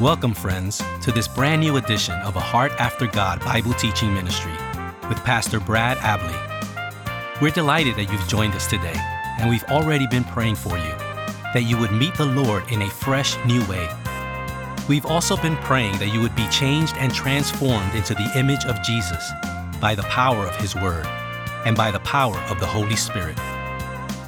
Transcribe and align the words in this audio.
Welcome, 0.00 0.34
friends, 0.34 0.82
to 1.00 1.10
this 1.10 1.26
brand 1.26 1.62
new 1.62 1.78
edition 1.78 2.16
of 2.16 2.36
A 2.36 2.40
Heart 2.40 2.72
After 2.72 3.06
God 3.06 3.40
Bible 3.40 3.72
Teaching 3.72 4.12
Ministry 4.12 4.52
with 5.08 5.16
Pastor 5.24 5.58
Brad 5.58 5.96
Abley. 5.98 7.40
We're 7.40 7.50
delighted 7.50 7.96
that 7.96 8.12
you've 8.12 8.28
joined 8.28 8.52
us 8.52 8.66
today, 8.66 8.92
and 9.38 9.48
we've 9.48 9.64
already 9.64 10.06
been 10.06 10.24
praying 10.24 10.56
for 10.56 10.76
you 10.76 10.92
that 11.54 11.62
you 11.62 11.78
would 11.78 11.92
meet 11.92 12.14
the 12.14 12.26
Lord 12.26 12.70
in 12.70 12.82
a 12.82 12.90
fresh, 12.90 13.42
new 13.46 13.64
way. 13.68 13.88
We've 14.86 15.06
also 15.06 15.34
been 15.38 15.56
praying 15.56 15.96
that 15.96 16.12
you 16.12 16.20
would 16.20 16.36
be 16.36 16.46
changed 16.48 16.94
and 16.98 17.10
transformed 17.14 17.94
into 17.94 18.12
the 18.12 18.30
image 18.38 18.66
of 18.66 18.82
Jesus 18.82 19.30
by 19.80 19.94
the 19.94 20.02
power 20.02 20.44
of 20.44 20.56
His 20.56 20.74
Word 20.74 21.06
and 21.64 21.74
by 21.74 21.90
the 21.90 22.00
power 22.00 22.36
of 22.50 22.60
the 22.60 22.66
Holy 22.66 22.96
Spirit. 22.96 23.38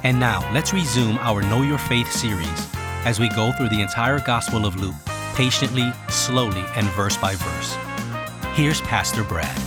And 0.03 0.19
now, 0.19 0.51
let's 0.51 0.73
resume 0.73 1.19
our 1.19 1.43
Know 1.43 1.61
Your 1.61 1.77
Faith 1.77 2.11
series 2.11 2.67
as 3.05 3.19
we 3.19 3.29
go 3.29 3.51
through 3.51 3.69
the 3.69 3.81
entire 3.81 4.19
Gospel 4.19 4.65
of 4.65 4.75
Luke 4.75 4.95
patiently, 5.35 5.91
slowly, 6.09 6.63
and 6.75 6.87
verse 6.91 7.17
by 7.17 7.35
verse. 7.35 7.75
Here's 8.55 8.81
Pastor 8.81 9.23
Brad. 9.23 9.57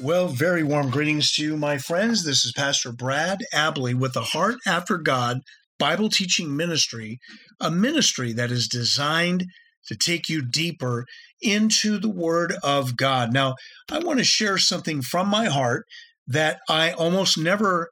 Well, 0.00 0.28
very 0.28 0.62
warm 0.62 0.90
greetings 0.90 1.32
to 1.32 1.42
you, 1.42 1.56
my 1.56 1.76
friends. 1.76 2.24
This 2.24 2.44
is 2.44 2.52
Pastor 2.52 2.92
Brad 2.92 3.40
Abley 3.52 3.94
with 3.94 4.14
the 4.14 4.22
Heart 4.22 4.56
After 4.66 4.96
God 4.96 5.40
Bible 5.78 6.08
Teaching 6.08 6.56
Ministry, 6.56 7.18
a 7.60 7.70
ministry 7.70 8.32
that 8.32 8.50
is 8.50 8.68
designed 8.68 9.46
to 9.86 9.96
take 9.96 10.28
you 10.28 10.40
deeper 10.42 11.04
into 11.40 11.98
the 11.98 12.08
Word 12.08 12.54
of 12.62 12.96
God. 12.96 13.32
Now, 13.32 13.56
I 13.90 13.98
want 13.98 14.18
to 14.18 14.24
share 14.24 14.58
something 14.58 15.02
from 15.02 15.28
my 15.28 15.46
heart 15.46 15.84
that 16.26 16.60
I 16.68 16.92
almost 16.92 17.38
never 17.38 17.88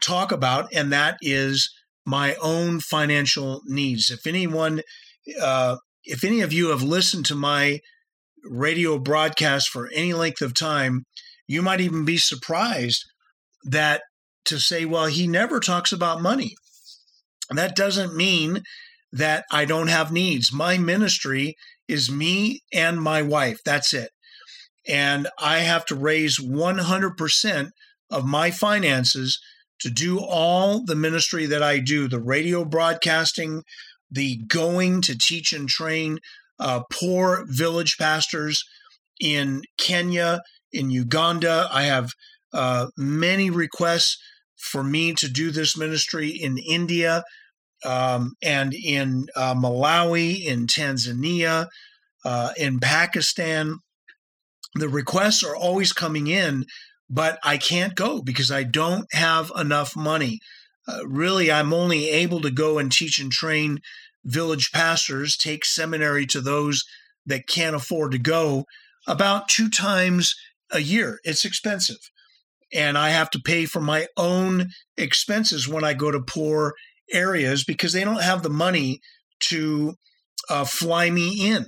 talk 0.00 0.30
about, 0.30 0.72
and 0.72 0.92
that 0.92 1.16
is 1.22 1.70
my 2.08 2.34
own 2.36 2.80
financial 2.80 3.60
needs. 3.66 4.10
If 4.10 4.26
anyone, 4.26 4.80
uh, 5.38 5.76
if 6.04 6.24
any 6.24 6.40
of 6.40 6.54
you 6.54 6.68
have 6.68 6.82
listened 6.82 7.26
to 7.26 7.34
my 7.34 7.80
radio 8.44 8.98
broadcast 8.98 9.68
for 9.68 9.90
any 9.94 10.14
length 10.14 10.40
of 10.40 10.54
time, 10.54 11.04
you 11.46 11.60
might 11.60 11.82
even 11.82 12.06
be 12.06 12.16
surprised 12.16 13.04
that 13.62 14.00
to 14.46 14.58
say, 14.58 14.86
well, 14.86 15.04
he 15.04 15.26
never 15.26 15.60
talks 15.60 15.92
about 15.92 16.22
money. 16.22 16.54
That 17.50 17.76
doesn't 17.76 18.16
mean 18.16 18.62
that 19.12 19.44
I 19.52 19.66
don't 19.66 19.88
have 19.88 20.10
needs. 20.10 20.50
My 20.50 20.78
ministry 20.78 21.56
is 21.88 22.10
me 22.10 22.60
and 22.72 23.02
my 23.02 23.20
wife. 23.20 23.58
That's 23.66 23.92
it. 23.92 24.12
And 24.88 25.28
I 25.38 25.58
have 25.58 25.84
to 25.86 25.94
raise 25.94 26.38
100% 26.38 27.70
of 28.10 28.24
my 28.24 28.50
finances 28.50 29.38
to 29.80 29.90
do 29.90 30.18
all 30.20 30.84
the 30.84 30.96
ministry 30.96 31.46
that 31.46 31.62
I 31.62 31.78
do 31.78 32.08
the 32.08 32.20
radio 32.20 32.64
broadcasting, 32.64 33.62
the 34.10 34.36
going 34.48 35.00
to 35.02 35.16
teach 35.16 35.52
and 35.52 35.68
train 35.68 36.18
uh, 36.58 36.82
poor 36.90 37.44
village 37.48 37.96
pastors 37.98 38.64
in 39.20 39.62
Kenya, 39.78 40.40
in 40.72 40.90
Uganda. 40.90 41.68
I 41.72 41.84
have 41.84 42.12
uh, 42.52 42.88
many 42.96 43.50
requests 43.50 44.18
for 44.56 44.82
me 44.82 45.14
to 45.14 45.28
do 45.28 45.50
this 45.50 45.76
ministry 45.76 46.28
in 46.28 46.58
India 46.58 47.22
um, 47.84 48.34
and 48.42 48.74
in 48.74 49.28
uh, 49.36 49.54
Malawi, 49.54 50.44
in 50.44 50.66
Tanzania, 50.66 51.68
uh, 52.24 52.52
in 52.56 52.80
Pakistan. 52.80 53.78
The 54.74 54.88
requests 54.88 55.44
are 55.44 55.56
always 55.56 55.92
coming 55.92 56.26
in 56.26 56.66
but 57.10 57.38
I 57.42 57.56
can't 57.56 57.94
go 57.94 58.22
because 58.22 58.50
I 58.50 58.64
don't 58.64 59.06
have 59.12 59.50
enough 59.56 59.96
money. 59.96 60.40
Uh, 60.86 61.06
really, 61.06 61.50
I'm 61.50 61.72
only 61.72 62.08
able 62.08 62.40
to 62.42 62.50
go 62.50 62.78
and 62.78 62.90
teach 62.90 63.18
and 63.18 63.30
train 63.30 63.80
village 64.24 64.72
pastors, 64.72 65.36
take 65.36 65.64
seminary 65.64 66.26
to 66.26 66.40
those 66.40 66.84
that 67.26 67.46
can't 67.46 67.76
afford 67.76 68.12
to 68.12 68.18
go 68.18 68.64
about 69.06 69.48
two 69.48 69.68
times 69.68 70.34
a 70.70 70.80
year. 70.80 71.18
It's 71.24 71.44
expensive. 71.44 72.10
And 72.72 72.98
I 72.98 73.10
have 73.10 73.30
to 73.30 73.40
pay 73.40 73.64
for 73.64 73.80
my 73.80 74.08
own 74.16 74.68
expenses 74.96 75.66
when 75.66 75.84
I 75.84 75.94
go 75.94 76.10
to 76.10 76.20
poor 76.20 76.74
areas 77.10 77.64
because 77.64 77.94
they 77.94 78.04
don't 78.04 78.22
have 78.22 78.42
the 78.42 78.50
money 78.50 79.00
to 79.40 79.94
uh, 80.50 80.64
fly 80.64 81.08
me 81.08 81.50
in 81.50 81.66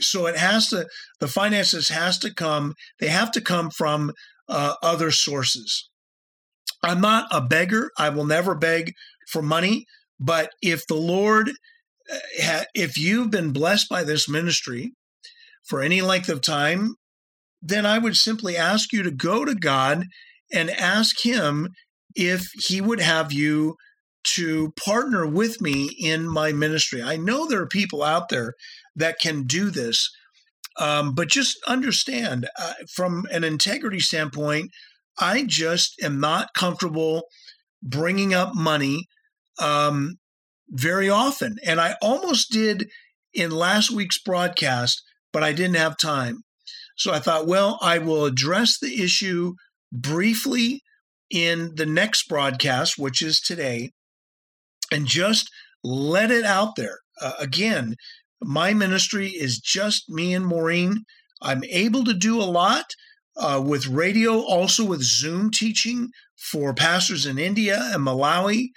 so 0.00 0.26
it 0.26 0.36
has 0.36 0.68
to 0.68 0.86
the 1.20 1.28
finances 1.28 1.88
has 1.88 2.18
to 2.18 2.32
come 2.32 2.74
they 2.98 3.08
have 3.08 3.30
to 3.30 3.40
come 3.40 3.70
from 3.70 4.12
uh, 4.48 4.74
other 4.82 5.10
sources 5.10 5.88
i'm 6.82 7.00
not 7.00 7.26
a 7.30 7.40
beggar 7.40 7.90
i 7.98 8.08
will 8.08 8.26
never 8.26 8.54
beg 8.54 8.92
for 9.28 9.42
money 9.42 9.86
but 10.18 10.50
if 10.62 10.86
the 10.86 10.94
lord 10.94 11.50
uh, 12.12 12.62
if 12.74 12.98
you've 12.98 13.30
been 13.30 13.52
blessed 13.52 13.88
by 13.88 14.02
this 14.02 14.28
ministry 14.28 14.92
for 15.64 15.82
any 15.82 16.00
length 16.00 16.28
of 16.28 16.40
time 16.40 16.94
then 17.62 17.86
i 17.86 17.98
would 17.98 18.16
simply 18.16 18.56
ask 18.56 18.92
you 18.92 19.02
to 19.02 19.10
go 19.10 19.44
to 19.44 19.54
god 19.54 20.04
and 20.52 20.70
ask 20.70 21.24
him 21.24 21.68
if 22.16 22.50
he 22.54 22.80
would 22.80 23.00
have 23.00 23.32
you 23.32 23.76
to 24.22 24.72
partner 24.72 25.26
with 25.26 25.60
me 25.60 25.90
in 25.98 26.28
my 26.28 26.52
ministry. 26.52 27.02
I 27.02 27.16
know 27.16 27.46
there 27.46 27.62
are 27.62 27.66
people 27.66 28.02
out 28.02 28.28
there 28.28 28.54
that 29.00 29.20
can 29.20 29.42
do 29.44 29.70
this. 29.70 30.10
Um, 30.78 31.14
but 31.14 31.28
just 31.28 31.58
understand 31.66 32.48
uh, 32.58 32.72
from 32.94 33.26
an 33.30 33.44
integrity 33.44 34.00
standpoint, 34.00 34.70
I 35.18 35.44
just 35.44 36.00
am 36.02 36.20
not 36.20 36.54
comfortable 36.54 37.24
bringing 37.82 38.32
up 38.32 38.54
money 38.54 39.06
um, 39.60 40.16
very 40.68 41.10
often. 41.10 41.56
And 41.64 41.80
I 41.80 41.96
almost 42.00 42.50
did 42.50 42.88
in 43.34 43.50
last 43.50 43.90
week's 43.90 44.18
broadcast, 44.18 45.02
but 45.32 45.42
I 45.42 45.52
didn't 45.52 45.76
have 45.76 45.96
time. 45.98 46.42
So 46.96 47.12
I 47.12 47.18
thought, 47.18 47.46
well, 47.46 47.78
I 47.82 47.98
will 47.98 48.24
address 48.24 48.78
the 48.78 49.02
issue 49.02 49.54
briefly 49.92 50.82
in 51.30 51.74
the 51.76 51.86
next 51.86 52.28
broadcast, 52.28 52.98
which 52.98 53.22
is 53.22 53.40
today, 53.40 53.92
and 54.92 55.06
just 55.06 55.50
let 55.82 56.30
it 56.30 56.44
out 56.44 56.76
there. 56.76 56.98
Uh, 57.20 57.32
again, 57.38 57.96
my 58.42 58.72
ministry 58.74 59.28
is 59.28 59.58
just 59.58 60.08
me 60.08 60.34
and 60.34 60.46
Maureen. 60.46 61.04
I'm 61.42 61.64
able 61.64 62.04
to 62.04 62.14
do 62.14 62.40
a 62.40 62.44
lot 62.44 62.86
uh, 63.36 63.62
with 63.64 63.86
radio, 63.86 64.40
also 64.40 64.84
with 64.84 65.02
Zoom 65.02 65.50
teaching 65.50 66.10
for 66.36 66.74
pastors 66.74 67.26
in 67.26 67.38
India 67.38 67.78
and 67.92 68.06
Malawi, 68.06 68.68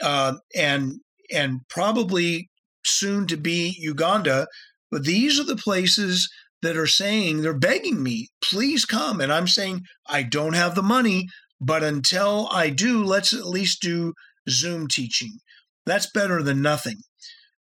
uh, 0.00 0.34
and 0.54 1.00
and 1.32 1.60
probably 1.68 2.48
soon 2.84 3.26
to 3.26 3.36
be 3.36 3.74
Uganda. 3.78 4.46
But 4.90 5.04
these 5.04 5.40
are 5.40 5.44
the 5.44 5.56
places 5.56 6.30
that 6.62 6.76
are 6.76 6.86
saying 6.86 7.42
they're 7.42 7.58
begging 7.58 8.02
me, 8.02 8.28
please 8.42 8.84
come. 8.84 9.20
And 9.20 9.32
I'm 9.32 9.48
saying 9.48 9.82
I 10.06 10.22
don't 10.22 10.54
have 10.54 10.74
the 10.74 10.82
money, 10.82 11.28
but 11.60 11.82
until 11.82 12.48
I 12.52 12.70
do, 12.70 13.04
let's 13.04 13.32
at 13.32 13.46
least 13.46 13.82
do 13.82 14.14
Zoom 14.48 14.88
teaching. 14.88 15.38
That's 15.84 16.10
better 16.10 16.42
than 16.42 16.62
nothing. 16.62 16.96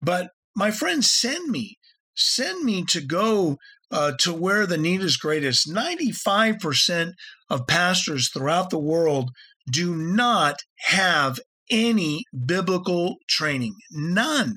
But 0.01 0.31
my 0.59 0.73
friends, 0.73 1.09
send 1.09 1.49
me, 1.53 1.79
send 2.17 2.65
me 2.65 2.85
to 2.85 3.01
go 3.01 3.59
uh, 3.93 4.13
to 4.19 4.35
where 4.35 4.67
the 4.67 4.77
need 4.77 5.01
is 5.01 5.17
greatest. 5.17 5.73
95% 5.73 7.13
of 7.49 7.69
pastors 7.69 8.29
throughout 8.29 8.71
the 8.71 8.79
world 8.79 9.31
do 9.71 9.95
not 9.95 10.57
have 10.89 11.39
any 11.71 12.25
biblical 12.45 13.19
training, 13.29 13.77
none. 13.93 14.57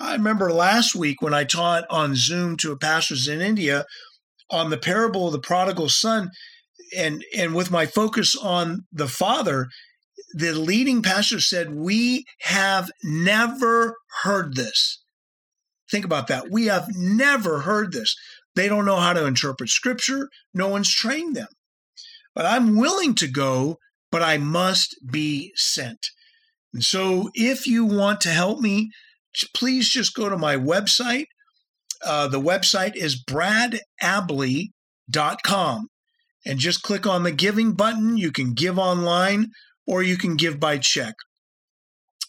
I 0.00 0.14
remember 0.14 0.50
last 0.50 0.96
week 0.96 1.22
when 1.22 1.32
I 1.32 1.44
taught 1.44 1.84
on 1.90 2.16
Zoom 2.16 2.56
to 2.58 2.76
pastors 2.76 3.28
in 3.28 3.40
India 3.40 3.84
on 4.50 4.70
the 4.70 4.78
parable 4.78 5.26
of 5.26 5.32
the 5.32 5.38
prodigal 5.38 5.90
son, 5.90 6.30
and 6.96 7.22
and 7.36 7.54
with 7.54 7.70
my 7.70 7.86
focus 7.86 8.34
on 8.34 8.86
the 8.90 9.06
father, 9.06 9.68
the 10.32 10.54
leading 10.54 11.02
pastor 11.02 11.38
said, 11.38 11.74
"We 11.74 12.24
have 12.40 12.90
never 13.04 13.94
heard 14.22 14.56
this." 14.56 15.00
Think 15.90 16.04
about 16.04 16.28
that. 16.28 16.50
We 16.50 16.66
have 16.66 16.86
never 16.94 17.60
heard 17.60 17.92
this. 17.92 18.14
They 18.54 18.68
don't 18.68 18.84
know 18.84 18.96
how 18.96 19.12
to 19.12 19.26
interpret 19.26 19.70
scripture. 19.70 20.28
No 20.54 20.68
one's 20.68 20.92
trained 20.92 21.36
them. 21.36 21.48
But 22.34 22.46
I'm 22.46 22.76
willing 22.76 23.14
to 23.16 23.28
go, 23.28 23.76
but 24.10 24.22
I 24.22 24.38
must 24.38 24.96
be 25.10 25.52
sent. 25.56 26.06
And 26.72 26.82
so 26.84 27.30
if 27.34 27.66
you 27.66 27.84
want 27.84 28.20
to 28.22 28.30
help 28.30 28.60
me, 28.60 28.90
please 29.54 29.88
just 29.88 30.14
go 30.14 30.28
to 30.28 30.38
my 30.38 30.56
website. 30.56 31.26
Uh, 32.04 32.26
the 32.28 32.40
website 32.40 32.94
is 32.96 33.22
bradabley.com 33.22 35.88
and 36.46 36.58
just 36.58 36.82
click 36.82 37.06
on 37.06 37.24
the 37.24 37.32
giving 37.32 37.72
button. 37.72 38.16
You 38.16 38.32
can 38.32 38.54
give 38.54 38.78
online 38.78 39.50
or 39.86 40.02
you 40.02 40.16
can 40.16 40.36
give 40.36 40.58
by 40.58 40.78
check. 40.78 41.14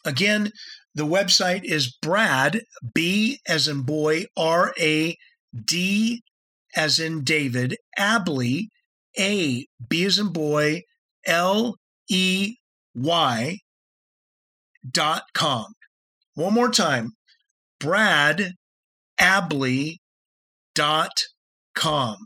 Again, 0.04 0.52
the 0.94 1.06
website 1.06 1.64
is 1.64 1.96
Brad, 2.02 2.62
B 2.94 3.40
as 3.48 3.68
in 3.68 3.84
boy, 3.84 4.26
R 4.36 4.74
A 4.80 5.18
D 5.66 6.22
as 6.76 7.00
in 7.00 7.24
David, 7.24 7.78
Abley, 7.98 8.68
A, 9.18 9.66
B 9.88 10.06
as 10.06 10.20
in 10.20 10.32
boy, 10.34 10.82
L 11.26 11.76
E 12.10 12.56
Y 12.96 13.58
dot 14.90 15.24
com. 15.34 15.74
One 16.36 16.54
more 16.54 16.72
time 16.72 17.14
Brad 17.80 18.54
Abley 19.20 19.98
dot 20.76 21.12
com. 21.76 22.18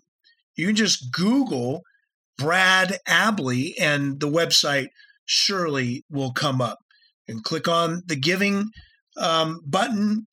You 0.56 0.68
can 0.68 0.76
just 0.76 1.12
Google 1.12 1.82
Brad 2.38 3.00
Abley 3.08 3.74
and 3.80 4.20
the 4.20 4.30
website 4.30 4.88
surely 5.26 6.04
will 6.10 6.32
come 6.32 6.62
up. 6.62 6.80
And 7.28 7.44
click 7.44 7.68
on 7.68 8.04
the 8.06 8.16
giving 8.16 8.70
um, 9.18 9.62
button. 9.66 10.28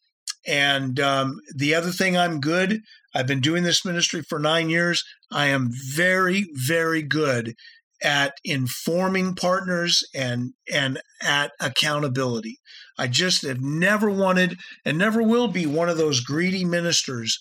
And 0.47 0.99
um, 1.01 1.41
the 1.55 1.75
other 1.75 1.91
thing, 1.91 2.17
I'm 2.17 2.41
good. 2.41 2.81
I've 3.15 3.27
been 3.27 3.41
doing 3.41 3.63
this 3.63 3.85
ministry 3.85 4.23
for 4.23 4.39
nine 4.39 4.71
years. 4.71 5.05
I 5.31 5.47
am 5.47 5.71
very, 5.71 6.47
very 6.55 7.03
good 7.03 7.55
at 8.03 8.35
informing 8.45 9.35
partners 9.35 10.03
and 10.15 10.53
and 10.73 11.01
at 11.23 11.53
accountability. 11.61 12.59
I 12.99 13.07
just 13.07 13.47
have 13.47 13.61
never 13.61 14.11
wanted 14.11 14.59
and 14.85 14.99
never 14.99 15.23
will 15.23 15.49
be 15.49 15.67
one 15.67 15.89
of 15.89 15.99
those 15.99 16.21
greedy 16.21 16.65
ministers 16.65 17.39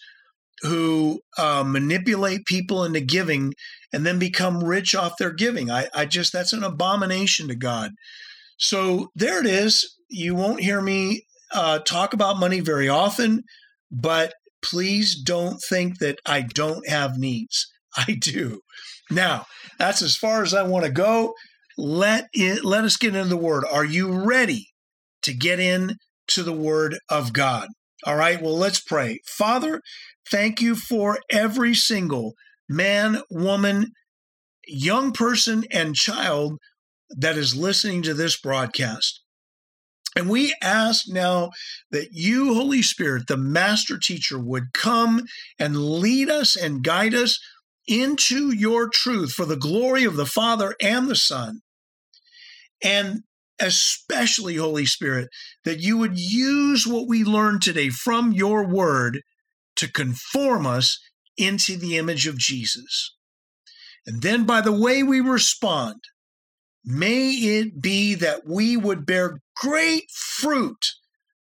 who 0.61 1.21
uh, 1.37 1.63
manipulate 1.65 2.45
people 2.45 2.83
into 2.83 3.01
giving 3.01 3.53
and 3.91 4.05
then 4.05 4.19
become 4.19 4.63
rich 4.63 4.93
off 4.93 5.17
their 5.17 5.33
giving. 5.33 5.71
I, 5.71 5.87
I 5.93 6.05
just 6.05 6.31
that's 6.31 6.53
an 6.53 6.63
abomination 6.63 7.47
to 7.47 7.55
God. 7.55 7.91
So 8.61 9.09
there 9.15 9.39
it 9.39 9.47
is. 9.47 9.95
You 10.09 10.35
won't 10.35 10.61
hear 10.61 10.81
me 10.81 11.23
uh, 11.51 11.79
talk 11.79 12.13
about 12.13 12.39
money 12.39 12.59
very 12.59 12.87
often, 12.87 13.43
but 13.91 14.33
please 14.63 15.19
don't 15.19 15.59
think 15.67 15.97
that 15.97 16.19
I 16.25 16.41
don't 16.41 16.87
have 16.87 17.17
needs. 17.17 17.67
I 17.97 18.17
do. 18.19 18.61
Now, 19.09 19.45
that's 19.77 20.01
as 20.01 20.15
far 20.15 20.43
as 20.43 20.53
I 20.53 20.63
want 20.63 20.85
to 20.85 20.91
go. 20.91 21.33
Let 21.77 22.27
it, 22.33 22.63
let 22.63 22.83
us 22.83 22.97
get 22.97 23.15
into 23.15 23.29
the 23.29 23.37
word. 23.37 23.65
Are 23.69 23.85
you 23.85 24.23
ready 24.23 24.67
to 25.23 25.33
get 25.33 25.59
in 25.59 25.97
to 26.27 26.43
the 26.43 26.53
word 26.53 26.97
of 27.09 27.33
God? 27.33 27.67
All 28.05 28.15
right, 28.15 28.41
well, 28.41 28.57
let's 28.57 28.79
pray. 28.79 29.19
Father, 29.25 29.81
thank 30.29 30.61
you 30.61 30.75
for 30.75 31.19
every 31.31 31.73
single 31.73 32.33
man, 32.69 33.21
woman, 33.29 33.87
young 34.67 35.11
person, 35.11 35.65
and 35.71 35.95
child 35.95 36.57
that 37.17 37.37
is 37.37 37.55
listening 37.55 38.01
to 38.03 38.13
this 38.13 38.39
broadcast. 38.39 39.21
And 40.15 40.29
we 40.29 40.53
ask 40.61 41.05
now 41.07 41.51
that 41.91 42.09
you, 42.11 42.53
Holy 42.53 42.81
Spirit, 42.81 43.27
the 43.27 43.37
master 43.37 43.97
teacher, 43.97 44.37
would 44.37 44.73
come 44.73 45.25
and 45.57 45.77
lead 45.77 46.29
us 46.29 46.55
and 46.55 46.83
guide 46.83 47.13
us 47.13 47.39
into 47.87 48.51
your 48.51 48.89
truth 48.89 49.31
for 49.31 49.45
the 49.45 49.55
glory 49.55 50.03
of 50.03 50.17
the 50.17 50.25
Father 50.25 50.75
and 50.81 51.07
the 51.07 51.15
Son. 51.15 51.61
And 52.83 53.21
especially, 53.59 54.55
Holy 54.55 54.85
Spirit, 54.85 55.29
that 55.63 55.79
you 55.79 55.97
would 55.97 56.19
use 56.19 56.85
what 56.85 57.07
we 57.07 57.23
learned 57.23 57.61
today 57.61 57.89
from 57.89 58.31
your 58.33 58.67
word 58.67 59.21
to 59.77 59.91
conform 59.91 60.65
us 60.65 60.99
into 61.37 61.77
the 61.77 61.97
image 61.97 62.27
of 62.27 62.37
Jesus. 62.37 63.15
And 64.05 64.21
then 64.21 64.45
by 64.45 64.61
the 64.61 64.71
way 64.71 65.03
we 65.03 65.21
respond, 65.21 66.01
may 66.83 67.31
it 67.31 67.81
be 67.81 68.15
that 68.15 68.41
we 68.45 68.77
would 68.77 69.05
bear 69.05 69.39
great 69.55 70.09
fruit 70.11 70.85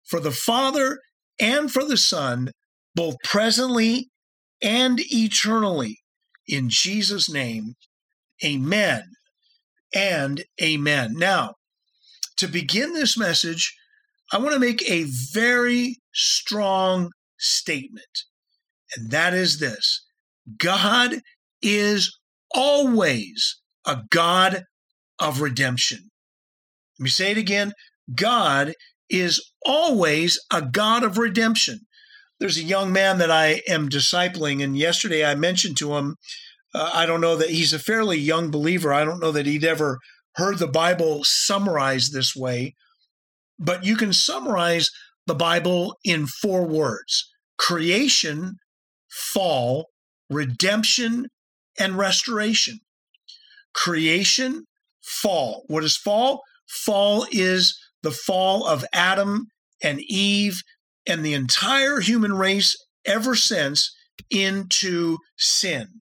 for 0.05 0.21
the 0.21 0.33
Father 0.33 0.99
and 1.41 1.71
for 1.71 1.85
the 1.85 1.97
Son, 1.97 2.51
both 2.95 3.17
presently 3.23 4.11
and 4.63 5.01
eternally. 5.13 6.01
In 6.47 6.69
Jesus' 6.69 7.31
name, 7.31 7.75
amen 8.45 9.05
and 9.95 10.45
amen. 10.63 11.15
Now, 11.17 11.55
to 12.37 12.49
begin 12.49 12.93
this 12.93 13.17
message, 13.19 13.77
I 14.33 14.39
want 14.39 14.53
to 14.55 14.61
make 14.61 14.89
a 14.89 15.05
very 15.33 15.97
strong 16.13 17.11
statement, 17.39 18.25
and 18.97 19.11
that 19.11 19.35
is 19.35 19.59
this 19.59 20.05
God 20.57 21.21
is 21.63 22.19
always 22.55 23.61
a 23.87 24.03
God 24.11 24.65
of 25.21 25.41
redemption. 25.41 26.11
Let 26.99 27.05
me 27.05 27.11
say 27.11 27.31
it 27.31 27.39
again 27.39 27.73
God 28.15 28.75
is 29.11 29.43
always 29.65 30.39
a 30.53 30.63
God 30.63 31.05
of 31.05 31.19
redemption. 31.19 31.81
There's 32.41 32.59
a 32.59 32.63
young 32.63 32.93
man 32.93 33.19
that 33.19 33.31
I 33.31 33.63
am 33.69 33.89
discipling, 33.89 34.63
and 34.63 34.79
yesterday 34.79 35.25
I 35.25 35.35
mentioned 35.35 35.77
to 35.79 35.97
him, 35.97 36.17
uh, 36.75 36.91
I 36.95 37.07
don't 37.07 37.21
know 37.21 37.37
that 37.37 37.51
he's 37.51 37.73
a 37.73 37.79
fairly 37.79 38.19
young 38.19 38.51
believer. 38.51 38.93
I 38.93 39.05
don't 39.05 39.21
know 39.21 39.33
that 39.33 39.47
he'd 39.47 39.65
ever 39.65 39.99
heard 40.37 40.59
the 40.59 40.69
Bible 40.69 41.25
summarized 41.25 42.13
this 42.13 42.37
way, 42.37 42.75
but 43.59 43.85
you 43.85 43.97
can 43.97 44.13
summarize 44.13 44.91
the 45.27 45.35
Bible 45.35 45.97
in 46.05 46.27
four 46.27 46.67
words 46.67 47.29
creation, 47.59 48.57
fall, 49.11 49.89
redemption, 50.31 51.27
and 51.79 51.99
restoration. 51.99 52.79
Creation, 53.75 54.65
fall. 55.09 55.65
What 55.69 55.85
is 55.85 55.97
fall? 55.97 56.43
Fall 56.69 57.27
is 57.33 57.79
the 58.03 58.11
fall 58.11 58.67
of 58.67 58.85
Adam 58.93 59.47
and 59.83 60.01
Eve 60.03 60.63
and 61.07 61.25
the 61.25 61.35
entire 61.35 62.01
human 62.01 62.35
race 62.35 62.77
ever 63.05 63.35
since 63.35 63.95
into 64.31 65.19
sin. 65.37 66.01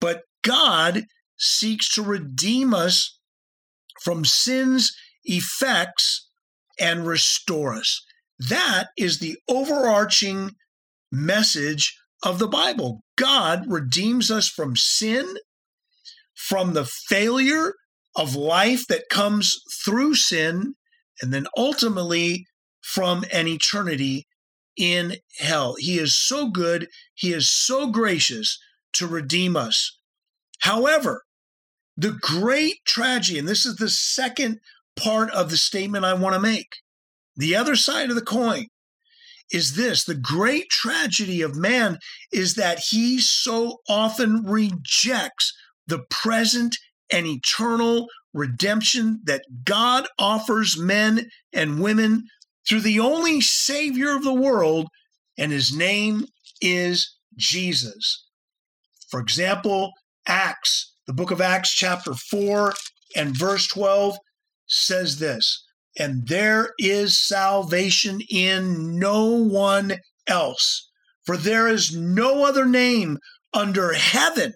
But 0.00 0.22
God 0.42 1.04
seeks 1.36 1.94
to 1.94 2.02
redeem 2.02 2.74
us 2.74 3.18
from 4.02 4.24
sin's 4.24 4.92
effects 5.24 6.28
and 6.80 7.06
restore 7.06 7.74
us. 7.74 8.04
That 8.38 8.88
is 8.96 9.18
the 9.18 9.36
overarching 9.48 10.52
message 11.10 11.96
of 12.22 12.38
the 12.38 12.48
Bible. 12.48 13.02
God 13.16 13.64
redeems 13.68 14.30
us 14.30 14.48
from 14.48 14.76
sin, 14.76 15.36
from 16.34 16.74
the 16.74 16.84
failure 16.84 17.74
of 18.18 18.34
life 18.34 18.86
that 18.88 19.08
comes 19.08 19.62
through 19.84 20.14
sin, 20.14 20.74
and 21.22 21.32
then 21.32 21.46
ultimately 21.56 22.46
from 22.82 23.24
an 23.32 23.48
eternity 23.48 24.26
in 24.76 25.16
hell. 25.38 25.76
He 25.78 25.98
is 25.98 26.14
so 26.14 26.50
good, 26.50 26.88
He 27.14 27.32
is 27.32 27.48
so 27.48 27.90
gracious 27.90 28.58
to 28.94 29.06
redeem 29.06 29.56
us. 29.56 29.98
However, 30.60 31.22
the 31.96 32.18
great 32.20 32.84
tragedy, 32.86 33.38
and 33.38 33.48
this 33.48 33.64
is 33.64 33.76
the 33.76 33.88
second 33.88 34.60
part 34.96 35.30
of 35.30 35.50
the 35.50 35.56
statement 35.56 36.04
I 36.04 36.14
want 36.14 36.34
to 36.34 36.40
make, 36.40 36.76
the 37.36 37.54
other 37.56 37.76
side 37.76 38.10
of 38.10 38.16
the 38.16 38.22
coin 38.22 38.66
is 39.50 39.76
this 39.76 40.04
the 40.04 40.14
great 40.14 40.68
tragedy 40.68 41.40
of 41.40 41.56
man 41.56 41.98
is 42.32 42.54
that 42.54 42.78
he 42.90 43.18
so 43.18 43.78
often 43.88 44.44
rejects 44.44 45.54
the 45.86 46.00
present 46.10 46.76
and 47.12 47.26
eternal 47.26 48.08
redemption 48.34 49.20
that 49.24 49.42
God 49.64 50.06
offers 50.18 50.78
men 50.78 51.28
and 51.52 51.80
women 51.80 52.24
through 52.68 52.80
the 52.80 53.00
only 53.00 53.40
Savior 53.40 54.14
of 54.14 54.22
the 54.22 54.34
world, 54.34 54.88
and 55.38 55.50
his 55.52 55.74
name 55.74 56.26
is 56.60 57.16
Jesus. 57.36 58.26
For 59.10 59.20
example, 59.20 59.92
Acts, 60.26 60.94
the 61.06 61.14
book 61.14 61.30
of 61.30 61.40
Acts, 61.40 61.72
chapter 61.72 62.12
4 62.14 62.74
and 63.16 63.36
verse 63.36 63.66
12 63.68 64.18
says 64.66 65.18
this 65.18 65.64
And 65.98 66.28
there 66.28 66.74
is 66.78 67.16
salvation 67.16 68.20
in 68.28 68.98
no 68.98 69.24
one 69.24 69.96
else, 70.26 70.90
for 71.24 71.38
there 71.38 71.68
is 71.68 71.96
no 71.96 72.44
other 72.44 72.66
name 72.66 73.18
under 73.54 73.94
heaven 73.94 74.52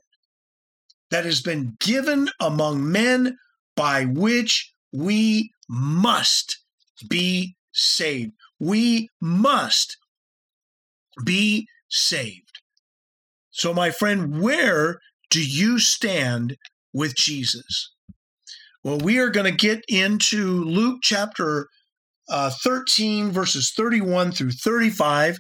that 1.13 1.27
has 1.27 1.43
been 1.43 1.77
given 1.79 2.31
among 2.41 2.91
men 2.91 3.37
by 3.77 4.07
which 4.07 4.73
we 4.93 5.53
must 5.69 6.59
be 7.09 7.55
saved. 7.73 8.33
We 8.59 9.11
must 9.21 9.99
be 11.23 11.69
saved. 11.91 12.61
So, 13.51 13.75
my 13.75 13.91
friend, 13.91 14.41
where 14.41 15.01
do 15.29 15.45
you 15.45 15.79
stand 15.79 16.57
with 16.95 17.15
Jesus? 17.15 17.93
Well, 18.83 18.99
we 18.99 19.19
are 19.19 19.29
going 19.29 19.51
to 19.51 19.57
get 19.57 19.85
into 19.89 20.65
Luke 20.65 21.01
chapter 21.03 21.69
uh, 22.31 22.51
13, 22.65 23.31
verses 23.31 23.71
31 23.77 24.33
through 24.33 24.53
35. 24.53 25.37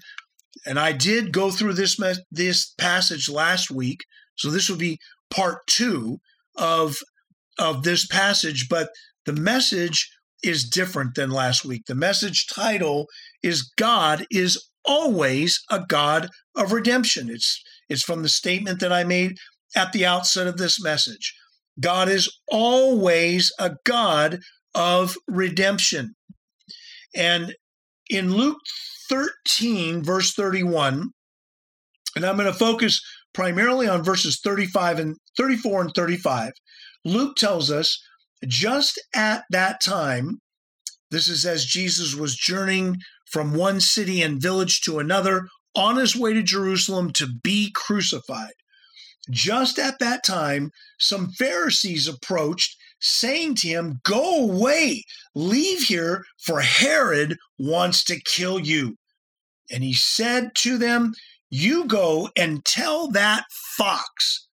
And 0.66 0.78
I 0.78 0.92
did 0.92 1.32
go 1.32 1.50
through 1.50 1.72
this, 1.72 1.98
this 2.30 2.74
passage 2.76 3.30
last 3.30 3.70
week. 3.70 4.00
So 4.36 4.50
this 4.50 4.68
will 4.68 4.76
be 4.76 4.98
part 5.32 5.66
two 5.66 6.18
of, 6.56 6.98
of 7.58 7.82
this 7.82 8.06
passage. 8.06 8.68
But 8.68 8.90
the 9.24 9.32
message 9.32 10.10
is 10.42 10.68
different 10.68 11.14
than 11.14 11.30
last 11.30 11.64
week. 11.64 11.82
The 11.86 11.94
message 11.94 12.46
title 12.46 13.06
is 13.42 13.70
God 13.76 14.26
is 14.30 14.62
always 14.84 15.62
a 15.70 15.84
God 15.86 16.28
of 16.56 16.72
redemption. 16.72 17.30
It's 17.30 17.62
it's 17.88 18.02
from 18.02 18.22
the 18.22 18.28
statement 18.28 18.80
that 18.80 18.92
I 18.92 19.04
made 19.04 19.36
at 19.76 19.92
the 19.92 20.06
outset 20.06 20.46
of 20.46 20.56
this 20.56 20.82
message. 20.82 21.34
God 21.80 22.08
is 22.08 22.30
always 22.48 23.52
a 23.58 23.72
God 23.84 24.40
of 24.74 25.16
redemption. 25.28 26.14
And 27.14 27.54
in 28.08 28.32
Luke 28.32 28.58
13, 29.08 30.02
verse 30.02 30.32
31, 30.34 31.10
and 32.16 32.24
I'm 32.24 32.36
going 32.36 32.50
to 32.50 32.58
focus 32.58 33.02
primarily 33.34 33.88
on 33.88 34.04
verses 34.04 34.40
35 34.42 34.98
and 34.98 35.16
34 35.36 35.82
and 35.82 35.94
35. 35.94 36.52
Luke 37.04 37.36
tells 37.36 37.70
us 37.70 38.00
just 38.46 39.00
at 39.14 39.44
that 39.50 39.80
time, 39.80 40.38
this 41.10 41.28
is 41.28 41.44
as 41.44 41.64
Jesus 41.64 42.14
was 42.14 42.36
journeying 42.36 42.96
from 43.30 43.54
one 43.54 43.80
city 43.80 44.22
and 44.22 44.40
village 44.40 44.80
to 44.82 44.98
another 44.98 45.46
on 45.74 45.96
his 45.96 46.16
way 46.16 46.32
to 46.34 46.42
Jerusalem 46.42 47.12
to 47.14 47.26
be 47.42 47.70
crucified. 47.74 48.52
Just 49.30 49.78
at 49.78 49.98
that 50.00 50.24
time, 50.24 50.70
some 50.98 51.30
Pharisees 51.30 52.08
approached, 52.08 52.76
saying 53.00 53.54
to 53.56 53.68
him, 53.68 54.00
Go 54.04 54.50
away, 54.50 55.04
leave 55.34 55.82
here, 55.82 56.24
for 56.44 56.60
Herod 56.60 57.36
wants 57.58 58.04
to 58.04 58.20
kill 58.20 58.58
you. 58.58 58.96
And 59.70 59.82
he 59.82 59.94
said 59.94 60.54
to 60.56 60.76
them, 60.76 61.14
You 61.54 61.84
go 61.84 62.30
and 62.34 62.64
tell 62.64 63.08
that 63.08 63.44
fox, 63.76 64.48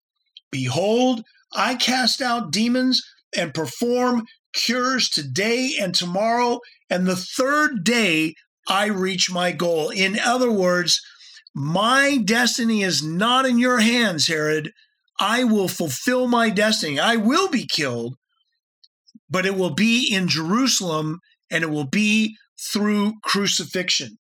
Behold, 0.49 1.25
I 1.53 1.75
cast 1.75 2.21
out 2.21 2.51
demons 2.51 3.03
and 3.35 3.53
perform 3.53 4.23
cures 4.53 5.09
today 5.09 5.73
and 5.77 5.93
tomorrow, 5.93 6.61
and 6.89 7.05
the 7.05 7.17
third 7.17 7.83
day 7.83 8.35
I 8.69 8.85
reach 8.85 9.29
my 9.29 9.51
goal. 9.51 9.89
In 9.89 10.17
other 10.17 10.49
words, 10.49 11.01
my 11.53 12.15
destiny 12.15 12.81
is 12.81 13.03
not 13.03 13.45
in 13.45 13.59
your 13.59 13.79
hands, 13.79 14.27
Herod. 14.27 14.71
I 15.19 15.43
will 15.43 15.67
fulfill 15.67 16.29
my 16.29 16.49
destiny. 16.49 16.97
I 16.97 17.17
will 17.17 17.49
be 17.49 17.67
killed, 17.67 18.15
but 19.29 19.45
it 19.45 19.57
will 19.57 19.73
be 19.73 20.07
in 20.09 20.29
Jerusalem 20.29 21.19
and 21.51 21.61
it 21.61 21.69
will 21.69 21.87
be 21.87 22.37
through 22.57 23.15
crucifixion. 23.21 24.17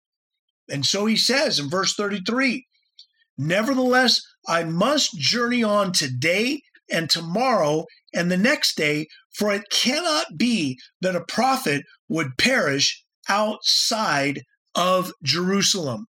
And 0.69 0.87
so 0.87 1.07
he 1.07 1.16
says 1.16 1.59
in 1.59 1.69
verse 1.69 1.95
33 1.95 2.66
Nevertheless, 3.38 4.21
I 4.47 4.64
must 4.64 5.19
journey 5.19 5.62
on 5.62 5.92
today 5.92 6.62
and 6.90 7.09
tomorrow 7.09 7.87
and 8.14 8.31
the 8.31 8.37
next 8.37 8.76
day, 8.76 9.09
for 9.35 9.52
it 9.52 9.71
cannot 9.71 10.37
be 10.37 10.78
that 11.00 11.16
a 11.16 11.25
prophet 11.25 11.85
would 12.09 12.37
perish 12.37 13.04
outside 13.28 14.42
of 14.75 15.12
Jerusalem. 15.23 16.07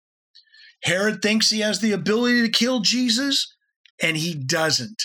Herod 0.83 1.21
thinks 1.21 1.49
he 1.49 1.61
has 1.61 1.79
the 1.79 1.91
ability 1.91 2.43
to 2.43 2.49
kill 2.49 2.81
Jesus, 2.81 3.51
and 4.01 4.15
he 4.15 4.35
doesn't. 4.35 5.03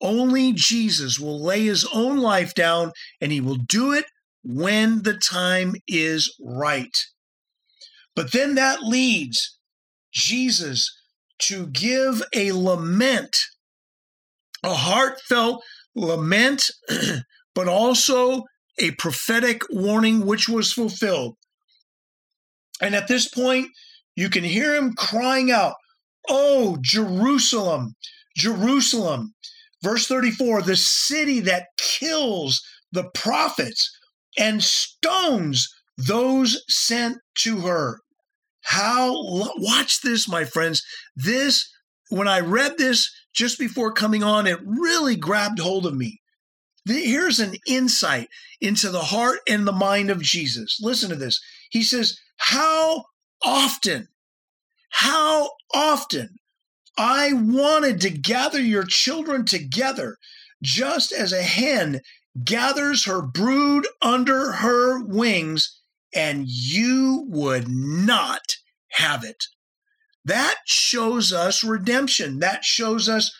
Only 0.00 0.52
Jesus 0.52 1.18
will 1.18 1.42
lay 1.42 1.64
his 1.64 1.86
own 1.92 2.18
life 2.18 2.54
down, 2.54 2.92
and 3.20 3.30
he 3.30 3.40
will 3.40 3.56
do 3.56 3.92
it 3.92 4.06
when 4.42 5.02
the 5.02 5.14
time 5.14 5.74
is 5.86 6.34
right. 6.40 6.96
But 8.18 8.32
then 8.32 8.56
that 8.56 8.82
leads 8.82 9.60
Jesus 10.12 10.92
to 11.42 11.68
give 11.68 12.20
a 12.34 12.50
lament, 12.50 13.36
a 14.64 14.74
heartfelt 14.74 15.62
lament, 15.94 16.68
but 17.54 17.68
also 17.68 18.42
a 18.80 18.90
prophetic 18.98 19.62
warning 19.70 20.26
which 20.26 20.48
was 20.48 20.72
fulfilled. 20.72 21.36
And 22.82 22.96
at 22.96 23.06
this 23.06 23.28
point, 23.28 23.68
you 24.16 24.28
can 24.28 24.42
hear 24.42 24.74
him 24.74 24.94
crying 24.94 25.52
out, 25.52 25.74
Oh, 26.28 26.76
Jerusalem, 26.80 27.94
Jerusalem. 28.36 29.32
Verse 29.80 30.08
34 30.08 30.62
the 30.62 30.74
city 30.74 31.38
that 31.38 31.68
kills 31.76 32.60
the 32.90 33.08
prophets 33.14 33.96
and 34.36 34.60
stones 34.60 35.72
those 35.96 36.64
sent 36.68 37.18
to 37.42 37.60
her. 37.60 38.00
How, 38.68 39.14
watch 39.56 40.02
this, 40.02 40.28
my 40.28 40.44
friends. 40.44 40.84
This, 41.16 41.72
when 42.10 42.28
I 42.28 42.40
read 42.40 42.76
this 42.76 43.10
just 43.32 43.58
before 43.58 43.94
coming 43.94 44.22
on, 44.22 44.46
it 44.46 44.58
really 44.62 45.16
grabbed 45.16 45.58
hold 45.58 45.86
of 45.86 45.96
me. 45.96 46.20
Here's 46.84 47.40
an 47.40 47.54
insight 47.66 48.28
into 48.60 48.90
the 48.90 49.00
heart 49.00 49.38
and 49.48 49.66
the 49.66 49.72
mind 49.72 50.10
of 50.10 50.20
Jesus. 50.20 50.78
Listen 50.82 51.08
to 51.08 51.16
this. 51.16 51.40
He 51.70 51.82
says, 51.82 52.18
How 52.36 53.06
often, 53.42 54.08
how 54.90 55.52
often 55.72 56.36
I 56.98 57.32
wanted 57.32 58.02
to 58.02 58.10
gather 58.10 58.60
your 58.60 58.84
children 58.84 59.46
together, 59.46 60.18
just 60.62 61.10
as 61.10 61.32
a 61.32 61.42
hen 61.42 62.02
gathers 62.44 63.06
her 63.06 63.22
brood 63.22 63.88
under 64.02 64.52
her 64.52 65.02
wings, 65.02 65.77
and 66.14 66.44
you 66.46 67.26
would 67.28 67.68
not 67.68 68.56
have 68.92 69.24
it. 69.24 69.44
That 70.24 70.56
shows 70.66 71.32
us 71.32 71.64
redemption. 71.64 72.38
That 72.38 72.64
shows 72.64 73.08
us 73.08 73.30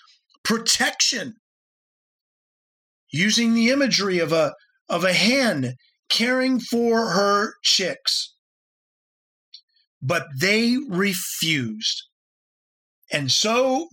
protection 0.43 1.35
using 3.11 3.55
the 3.55 3.71
imagery 3.71 4.19
of 4.19 4.33
a, 4.33 4.55
of 4.89 5.05
a 5.05 5.13
hen 5.13 5.75
caring 6.09 6.61
for 6.61 7.11
her 7.11 7.55
chicks. 7.63 8.35
But 10.01 10.27
they 10.39 10.77
refused. 10.89 12.05
And 13.11 13.33
so, 13.33 13.89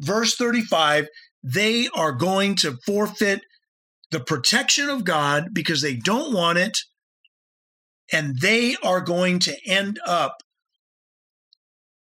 verse 0.00 0.34
35, 0.34 1.08
they 1.42 1.88
are 1.94 2.12
going 2.12 2.56
to 2.56 2.78
forfeit 2.84 3.40
the 4.10 4.20
protection 4.20 4.88
of 4.88 5.04
God 5.04 5.48
because 5.52 5.82
they 5.82 5.94
don't 5.94 6.32
want 6.32 6.58
it. 6.58 6.78
And 8.12 8.40
they 8.40 8.76
are 8.82 9.00
going 9.00 9.38
to 9.40 9.56
end 9.66 9.98
up 10.06 10.36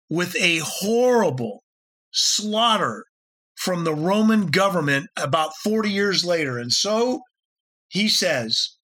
with 0.09 0.35
a 0.37 0.59
horrible 0.59 1.63
slaughter 2.11 3.05
from 3.55 3.83
the 3.83 3.93
Roman 3.93 4.47
government 4.47 5.07
about 5.17 5.51
40 5.63 5.89
years 5.89 6.25
later. 6.25 6.57
And 6.57 6.71
so 6.71 7.21
he 7.89 8.07
says, 8.09 8.75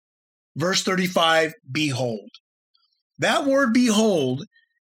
verse 0.56 0.84
35, 0.84 1.54
behold. 1.72 2.30
That 3.18 3.46
word 3.46 3.74
behold 3.74 4.46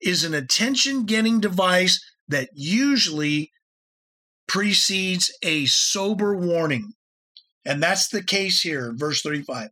is 0.01 0.23
an 0.23 0.33
attention 0.33 1.05
getting 1.05 1.39
device 1.39 2.03
that 2.27 2.49
usually 2.53 3.51
precedes 4.47 5.31
a 5.43 5.65
sober 5.65 6.35
warning. 6.35 6.93
And 7.65 7.81
that's 7.81 8.07
the 8.07 8.23
case 8.23 8.61
here, 8.61 8.93
verse 8.95 9.21
35. 9.21 9.69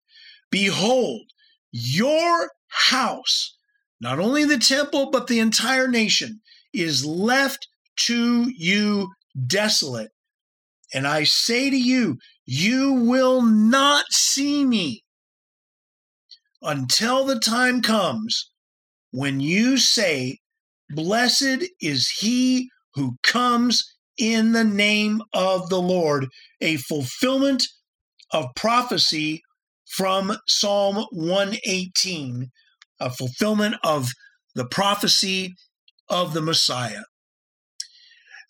Behold, 0.50 1.24
your 1.71 2.51
house, 2.67 3.55
not 3.99 4.19
only 4.19 4.43
the 4.43 4.57
temple, 4.57 5.11
but 5.11 5.27
the 5.27 5.39
entire 5.39 5.87
nation, 5.87 6.41
is 6.73 7.05
left 7.05 7.67
to 7.97 8.51
you 8.55 9.09
desolate. 9.47 10.11
And 10.93 11.07
I 11.07 11.23
say 11.23 11.69
to 11.69 11.77
you, 11.77 12.17
you 12.45 12.93
will 12.93 13.41
not 13.41 14.05
see 14.11 14.65
me 14.65 15.03
until 16.61 17.25
the 17.25 17.39
time 17.39 17.81
comes 17.81 18.51
when 19.11 19.39
you 19.39 19.77
say, 19.77 20.39
Blessed 20.89 21.63
is 21.79 22.09
he 22.19 22.69
who 22.95 23.15
comes 23.23 23.85
in 24.17 24.51
the 24.51 24.63
name 24.63 25.21
of 25.33 25.69
the 25.69 25.81
Lord, 25.81 26.27
a 26.59 26.77
fulfillment 26.77 27.65
of 28.31 28.47
prophecy 28.55 29.41
from 29.91 30.38
Psalm 30.48 31.05
118, 31.12 32.50
a 33.00 33.10
fulfillment 33.10 33.75
of 33.83 34.10
the 34.55 34.65
prophecy 34.65 35.55
of 36.10 36.33
the 36.33 36.41
Messiah 36.41 37.03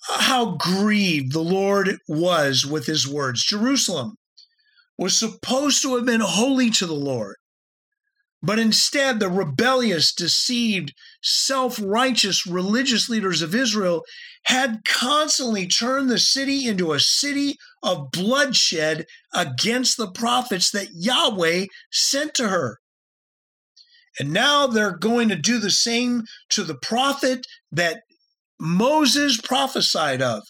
how 0.09 0.55
grieved 0.55 1.31
the 1.31 1.43
Lord 1.43 1.97
was 2.07 2.65
with 2.65 2.85
his 2.85 3.07
words. 3.07 3.43
Jerusalem 3.43 4.15
was 4.97 5.17
supposed 5.17 5.81
to 5.81 5.95
have 5.95 6.05
been 6.05 6.21
holy 6.21 6.69
to 6.71 6.85
the 6.85 6.93
Lord, 6.93 7.35
but 8.43 8.57
instead, 8.57 9.19
the 9.19 9.29
rebellious, 9.29 10.13
deceived, 10.13 10.93
self 11.21 11.79
righteous 11.81 12.47
religious 12.47 13.07
leaders 13.07 13.41
of 13.41 13.53
Israel 13.53 14.03
had 14.45 14.83
constantly 14.83 15.67
turned 15.67 16.09
the 16.09 16.17
city 16.17 16.67
into 16.67 16.93
a 16.93 16.99
city 16.99 17.57
of 17.83 18.09
bloodshed 18.11 19.05
against 19.33 19.97
the 19.97 20.09
prophets 20.11 20.71
that 20.71 20.89
Yahweh 20.93 21.65
sent 21.91 22.33
to 22.35 22.49
her. 22.49 22.79
And 24.19 24.33
now 24.33 24.65
they're 24.65 24.97
going 24.97 25.29
to 25.29 25.35
do 25.35 25.59
the 25.59 25.71
same 25.71 26.23
to 26.49 26.63
the 26.63 26.75
prophet 26.75 27.45
that 27.71 28.01
Moses 28.59 29.39
prophesied 29.39 30.21
of 30.21 30.43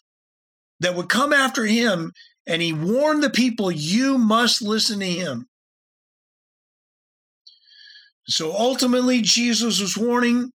that 0.80 0.96
would 0.96 1.10
come 1.10 1.34
after 1.34 1.66
him, 1.66 2.14
and 2.48 2.62
he 2.62 2.74
warned 2.74 3.22
the 3.22 3.30
people, 3.30 3.70
You 3.70 4.18
must 4.18 4.62
listen 4.62 5.00
to 5.02 5.06
him. 5.06 5.48
So 8.32 8.56
ultimately, 8.56 9.22
Jesus 9.22 9.82
was 9.82 9.98
warning 9.98 10.52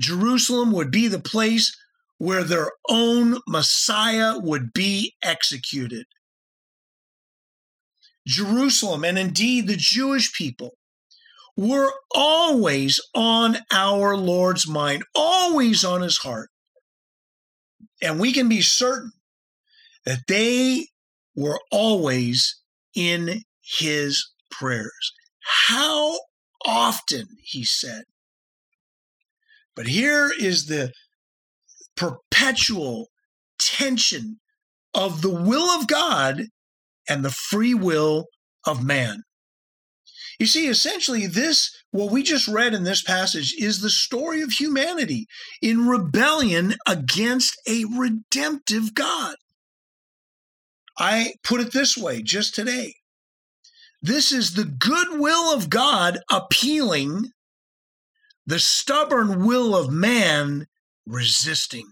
Jerusalem 0.00 0.72
would 0.72 0.90
be 0.90 1.06
the 1.06 1.20
place 1.20 1.76
where 2.18 2.42
their 2.42 2.72
own 2.88 3.38
Messiah 3.46 4.38
would 4.38 4.72
be 4.72 5.14
executed. 5.22 6.06
Jerusalem, 8.26 9.04
and 9.04 9.18
indeed 9.18 9.66
the 9.66 9.76
Jewish 9.76 10.32
people, 10.32 10.72
were 11.56 11.92
always 12.14 13.00
on 13.14 13.58
our 13.70 14.16
Lord's 14.16 14.66
mind, 14.66 15.04
always 15.14 15.84
on 15.84 16.00
his 16.00 16.18
heart. 16.18 16.50
And 18.00 18.18
we 18.18 18.32
can 18.32 18.48
be 18.48 18.60
certain 18.60 19.12
that 20.04 20.22
they 20.26 20.88
were 21.36 21.60
always 21.70 22.60
in 22.94 23.42
his 23.78 24.30
prayers. 24.50 25.12
How 25.68 26.18
often, 26.66 27.26
he 27.42 27.64
said. 27.64 28.04
But 29.74 29.86
here 29.86 30.30
is 30.38 30.66
the 30.66 30.92
perpetual 31.96 33.08
tension 33.58 34.40
of 34.94 35.22
the 35.22 35.30
will 35.30 35.68
of 35.78 35.86
God 35.86 36.44
and 37.08 37.24
the 37.24 37.30
free 37.30 37.74
will 37.74 38.26
of 38.66 38.84
man. 38.84 39.22
You 40.38 40.46
see, 40.46 40.66
essentially, 40.66 41.26
this, 41.26 41.70
what 41.90 42.10
we 42.10 42.22
just 42.22 42.48
read 42.48 42.74
in 42.74 42.84
this 42.84 43.02
passage, 43.02 43.54
is 43.58 43.80
the 43.80 43.90
story 43.90 44.42
of 44.42 44.50
humanity 44.50 45.26
in 45.60 45.86
rebellion 45.86 46.74
against 46.86 47.56
a 47.66 47.84
redemptive 47.96 48.94
God. 48.94 49.36
I 50.98 51.34
put 51.42 51.60
it 51.60 51.72
this 51.72 51.96
way 51.96 52.22
just 52.22 52.54
today 52.54 52.94
this 54.02 54.32
is 54.32 54.54
the 54.54 54.64
goodwill 54.64 55.54
of 55.54 55.70
God 55.70 56.18
appealing, 56.28 57.30
the 58.44 58.58
stubborn 58.58 59.46
will 59.46 59.76
of 59.76 59.92
man 59.92 60.66
resisting. 61.06 61.86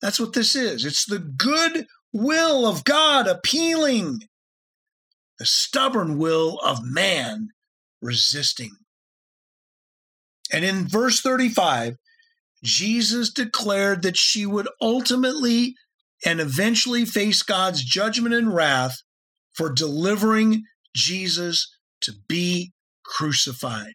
That's 0.00 0.18
what 0.18 0.32
this 0.32 0.56
is. 0.56 0.84
It's 0.86 1.04
the 1.04 1.18
good 1.18 1.86
will 2.12 2.66
of 2.66 2.84
God 2.84 3.26
appealing, 3.26 4.20
the 5.38 5.46
stubborn 5.46 6.18
will 6.18 6.58
of 6.64 6.82
man 6.82 7.48
resisting. 8.00 8.72
And 10.50 10.64
in 10.64 10.88
verse 10.88 11.20
35, 11.20 11.96
Jesus 12.64 13.30
declared 13.30 14.02
that 14.02 14.16
she 14.16 14.46
would 14.46 14.68
ultimately 14.80 15.74
and 16.24 16.40
eventually 16.40 17.04
face 17.04 17.42
God's 17.42 17.84
judgment 17.84 18.34
and 18.34 18.54
wrath 18.54 19.02
for 19.54 19.72
delivering 19.72 20.62
Jesus 20.94 21.68
to 22.02 22.12
be 22.28 22.72
crucified. 23.04 23.94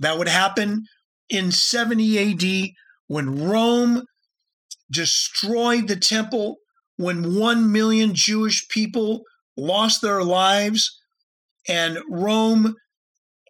That 0.00 0.18
would 0.18 0.28
happen 0.28 0.84
in 1.28 1.50
70 1.50 2.18
AD 2.32 2.70
when 3.08 3.48
Rome 3.48 4.02
destroyed 4.90 5.88
the 5.88 5.96
temple, 5.96 6.56
when 6.96 7.34
1 7.34 7.72
million 7.72 8.14
Jewish 8.14 8.68
people 8.68 9.22
lost 9.56 10.02
their 10.02 10.22
lives, 10.22 11.00
and 11.68 11.98
Rome 12.08 12.74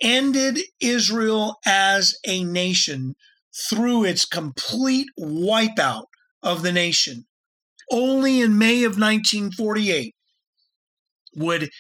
ended 0.01 0.59
Israel 0.81 1.57
as 1.67 2.15
a 2.27 2.45
nation 2.45 3.15
through 3.69 4.05
its 4.05 4.25
complete 4.25 5.07
wipeout 5.19 6.05
of 6.43 6.63
the 6.63 6.73
nation. 6.73 7.27
Only 7.91 8.41
in 8.41 8.59
May 8.59 8.85
of 8.85 8.99
1948 8.99 10.15
would 11.37 11.71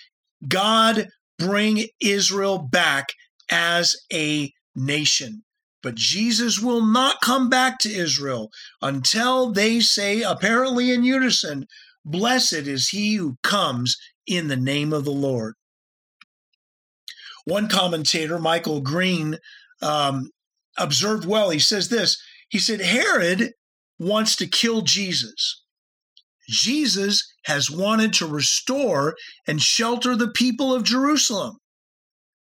God 0.47 1.09
bring 1.39 1.87
Israel 2.01 2.59
back 2.59 3.07
as 3.51 3.97
a 4.13 4.53
nation. 4.75 5.43
But 5.83 5.95
Jesus 5.95 6.61
will 6.61 6.85
not 6.85 7.21
come 7.21 7.49
back 7.49 7.79
to 7.81 7.93
Israel 7.93 8.51
until 8.83 9.53
they 9.53 9.81
say, 9.81 10.23
apparently 10.23 10.91
in 10.91 11.05
unison, 11.05 11.67
Blessed 12.07 12.53
is 12.53 12.89
he 12.89 13.15
who 13.15 13.37
comes 13.43 13.97
in 14.29 14.47
the 14.47 14.57
name 14.57 14.93
of 14.93 15.05
the 15.05 15.11
Lord. 15.11 15.55
One 17.45 17.69
commentator, 17.69 18.39
Michael 18.39 18.81
Green, 18.81 19.39
um, 19.83 20.31
observed 20.79 21.27
well. 21.27 21.51
He 21.51 21.59
says 21.59 21.89
this 21.89 22.17
He 22.49 22.59
said, 22.59 22.81
Herod 22.81 23.53
wants 23.99 24.37
to 24.37 24.47
kill 24.47 24.83
Jesus. 24.83 25.63
Jesus 26.49 27.27
has 27.47 27.71
wanted 27.71 28.13
to 28.13 28.27
restore 28.27 29.15
and 29.47 29.63
shelter 29.63 30.17
the 30.17 30.31
people 30.31 30.75
of 30.75 30.83
Jerusalem. 30.83 31.57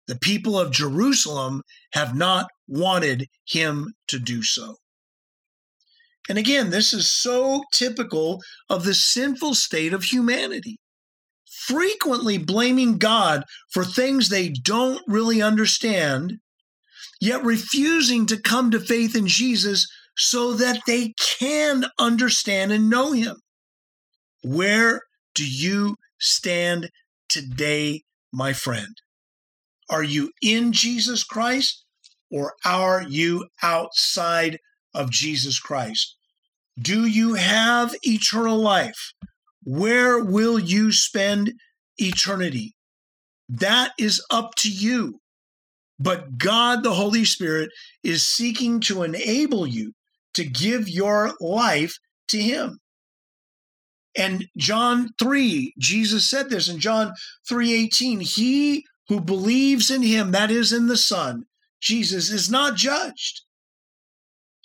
The 0.08 0.20
people 0.20 0.60
of 0.60 0.72
Jerusalem 0.72 1.62
have 1.94 2.14
not 2.14 2.48
wanted 2.68 3.28
him 3.48 3.94
to 4.10 4.20
do 4.20 4.44
so. 4.44 4.76
And 6.28 6.38
again, 6.38 6.72
this 6.72 6.94
is 6.94 7.10
so 7.10 7.64
typical 7.72 8.42
of 8.70 8.84
the 8.84 8.94
sinful 8.94 9.56
state 9.56 9.94
of 9.94 10.04
humanity. 10.04 10.78
Frequently 11.50 12.38
blaming 12.38 12.98
God 12.98 13.44
for 13.72 13.86
things 13.86 14.28
they 14.28 14.50
don't 14.50 15.02
really 15.08 15.42
understand, 15.42 16.34
yet 17.22 17.46
refusing 17.46 18.26
to 18.26 18.42
come 18.42 18.72
to 18.72 18.80
faith 18.80 19.16
in 19.16 19.28
Jesus 19.28 19.88
so 20.18 20.52
that 20.54 20.82
they 20.86 21.14
can 21.40 21.86
understand 21.98 22.74
and 22.74 22.90
know 22.90 23.14
him. 23.14 23.38
Where 24.44 25.02
do 25.36 25.48
you 25.48 25.96
stand 26.20 26.90
today, 27.30 28.04
my 28.32 28.54
friend? 28.54 28.96
Are 29.90 30.04
you 30.04 30.32
in 30.42 30.72
Jesus 30.72 31.24
Christ 31.24 31.84
or 32.32 32.54
are 32.66 33.04
you 33.08 33.48
outside 33.62 34.60
of 34.94 35.12
Jesus 35.12 35.60
Christ? 35.60 36.16
Do 36.80 37.06
you 37.06 37.36
have 37.36 37.94
eternal 38.02 38.58
life? 38.58 39.12
Where 39.64 40.24
will 40.24 40.58
you 40.58 40.92
spend 40.92 41.54
eternity? 41.98 42.74
That 43.50 43.92
is 44.00 44.26
up 44.32 44.56
to 44.60 44.72
you. 44.72 45.20
But 46.00 46.38
God, 46.38 46.84
the 46.84 46.94
Holy 46.94 47.26
Spirit, 47.26 47.70
is 48.04 48.26
seeking 48.26 48.80
to 48.82 49.04
enable 49.04 49.68
you 49.68 49.92
to 50.34 50.46
give 50.46 50.90
your 50.90 51.34
life 51.40 51.98
to 52.30 52.40
Him. 52.42 52.80
And 54.16 54.48
John 54.58 55.10
3, 55.20 55.74
Jesus 55.78 56.28
said 56.28 56.50
this 56.50 56.68
in 56.68 56.80
John 56.80 57.14
3:18, 57.50 58.22
he 58.22 58.86
who 59.08 59.22
believes 59.22 59.90
in 59.90 60.02
him, 60.02 60.32
that 60.32 60.52
is 60.52 60.74
in 60.74 60.88
the 60.88 60.98
Son, 60.98 61.46
Jesus, 61.80 62.30
is 62.30 62.50
not 62.50 62.76
judged. 62.76 63.42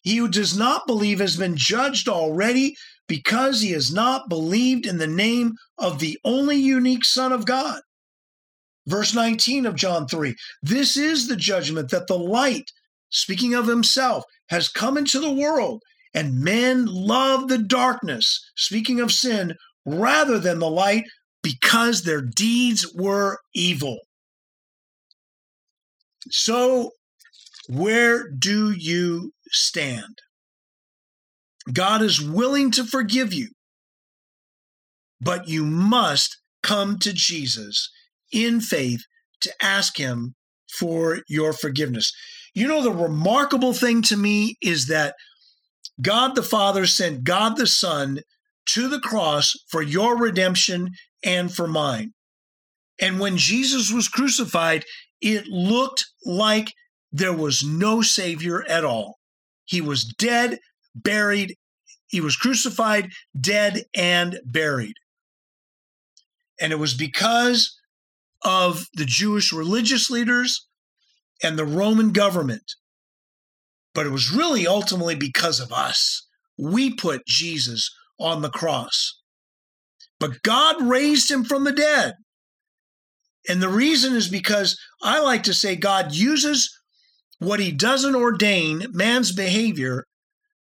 He 0.03 0.17
who 0.17 0.29
does 0.29 0.57
not 0.57 0.87
believe 0.87 1.19
has 1.19 1.37
been 1.37 1.57
judged 1.57 2.09
already 2.09 2.77
because 3.09 3.61
he 3.61 3.73
has 3.73 3.93
not 3.93 4.29
believed 4.29 4.87
in 4.87 4.99
the 4.99 5.07
name 5.07 5.55
of 5.79 5.99
the 5.99 6.19
only 6.25 6.57
unique 6.57 7.05
Son 7.05 7.33
of 7.33 7.45
God. 7.45 7.81
Verse 8.87 9.15
19 9.15 9.67
of 9.67 9.75
John 9.75 10.07
3 10.07 10.35
This 10.63 10.97
is 10.97 11.27
the 11.27 11.37
judgment 11.37 11.91
that 11.91 12.07
the 12.07 12.19
light, 12.19 12.71
speaking 13.11 13.55
of 13.55 13.67
himself, 13.67 14.25
has 14.49 14.69
come 14.69 14.97
into 14.97 15.19
the 15.19 15.33
world, 15.33 15.83
and 16.17 16.41
men 16.41 16.87
love 16.87 17.49
the 17.49 17.59
darkness, 17.59 18.41
speaking 18.57 19.01
of 19.01 19.13
sin, 19.13 19.55
rather 19.85 20.39
than 20.39 20.59
the 20.59 20.71
light 20.71 21.05
because 21.43 22.03
their 22.03 22.23
deeds 22.23 22.91
were 22.95 23.39
evil. 23.55 23.99
So, 26.31 26.93
where 27.69 28.29
do 28.31 28.73
you 28.73 29.33
stand? 29.51 30.19
God 31.71 32.01
is 32.01 32.21
willing 32.21 32.71
to 32.73 32.85
forgive 32.85 33.35
you, 33.35 33.51
but 35.21 35.49
you 35.49 35.67
must 35.67 36.39
come 36.63 36.99
to 37.01 37.13
Jesus 37.13 37.91
in 38.33 38.61
faith 38.61 39.03
to 39.43 39.53
ask 39.61 39.99
Him 39.99 40.35
for 40.79 41.21
your 41.29 41.53
forgiveness. 41.53 42.11
You 42.55 42.67
know, 42.67 42.83
the 42.83 42.91
remarkable 42.91 43.75
thing 43.75 44.01
to 44.03 44.17
me 44.17 44.57
is 44.63 44.87
that 44.87 45.15
God 46.01 46.35
the 46.35 46.43
Father 46.43 46.87
sent 46.87 47.25
God 47.25 47.57
the 47.57 47.67
Son 47.67 48.21
to 48.67 48.89
the 48.89 49.01
cross 49.01 49.57
for 49.69 49.83
your 49.83 50.17
redemption 50.17 50.91
and 51.25 51.53
for 51.53 51.67
mine. 51.67 52.13
And 53.01 53.21
when 53.21 53.37
Jesus 53.37 53.93
was 53.93 54.09
crucified, 54.09 54.85
it 55.21 55.47
looked 55.47 56.07
like 56.25 56.73
there 57.13 57.33
was 57.33 57.65
no 57.65 58.03
Savior 58.03 58.65
at 58.69 58.85
all. 58.85 59.19
He 59.65 59.81
was 59.81 60.05
dead, 60.05 60.59
buried, 60.95 61.57
he 62.09 62.21
was 62.21 62.37
crucified, 62.37 63.11
dead, 63.39 63.85
and 63.95 64.41
buried. 64.45 64.95
And 66.61 66.73
it 66.73 66.79
was 66.79 66.95
because 66.95 67.79
of 68.43 68.87
the 68.95 69.05
Jewish 69.05 69.53
religious 69.53 70.11
leaders 70.11 70.67
and 71.43 71.59
the 71.59 71.65
Roman 71.65 72.13
government 72.13 72.75
but 73.97 74.07
it 74.07 74.11
was 74.13 74.31
really 74.31 74.67
ultimately 74.67 75.15
because 75.15 75.59
of 75.59 75.73
us. 75.73 76.29
We 76.59 76.95
put 76.95 77.27
Jesus 77.27 77.91
on 78.21 78.43
the 78.43 78.51
cross. 78.51 79.19
But 80.21 80.43
God 80.43 80.83
raised 80.83 81.31
him 81.31 81.45
from 81.45 81.65
the 81.65 81.73
dead. 81.73 82.13
And 83.49 83.63
the 83.63 83.71
reason 83.71 84.15
is 84.15 84.29
because 84.29 84.79
I 85.03 85.21
like 85.21 85.45
to 85.45 85.55
say 85.55 85.77
God 85.77 86.13
uses 86.13 86.71
what 87.39 87.59
he 87.59 87.73
doesn't 87.73 88.15
ordain, 88.15 88.85
man's 88.91 89.33
behavior, 89.33 90.05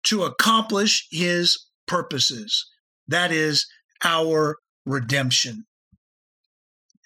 to 0.08 0.24
accomplish 0.24 1.08
his 1.10 1.58
purposes. 1.88 2.66
That 3.08 3.32
is 3.32 3.66
our 4.04 4.58
redemption. 4.86 5.64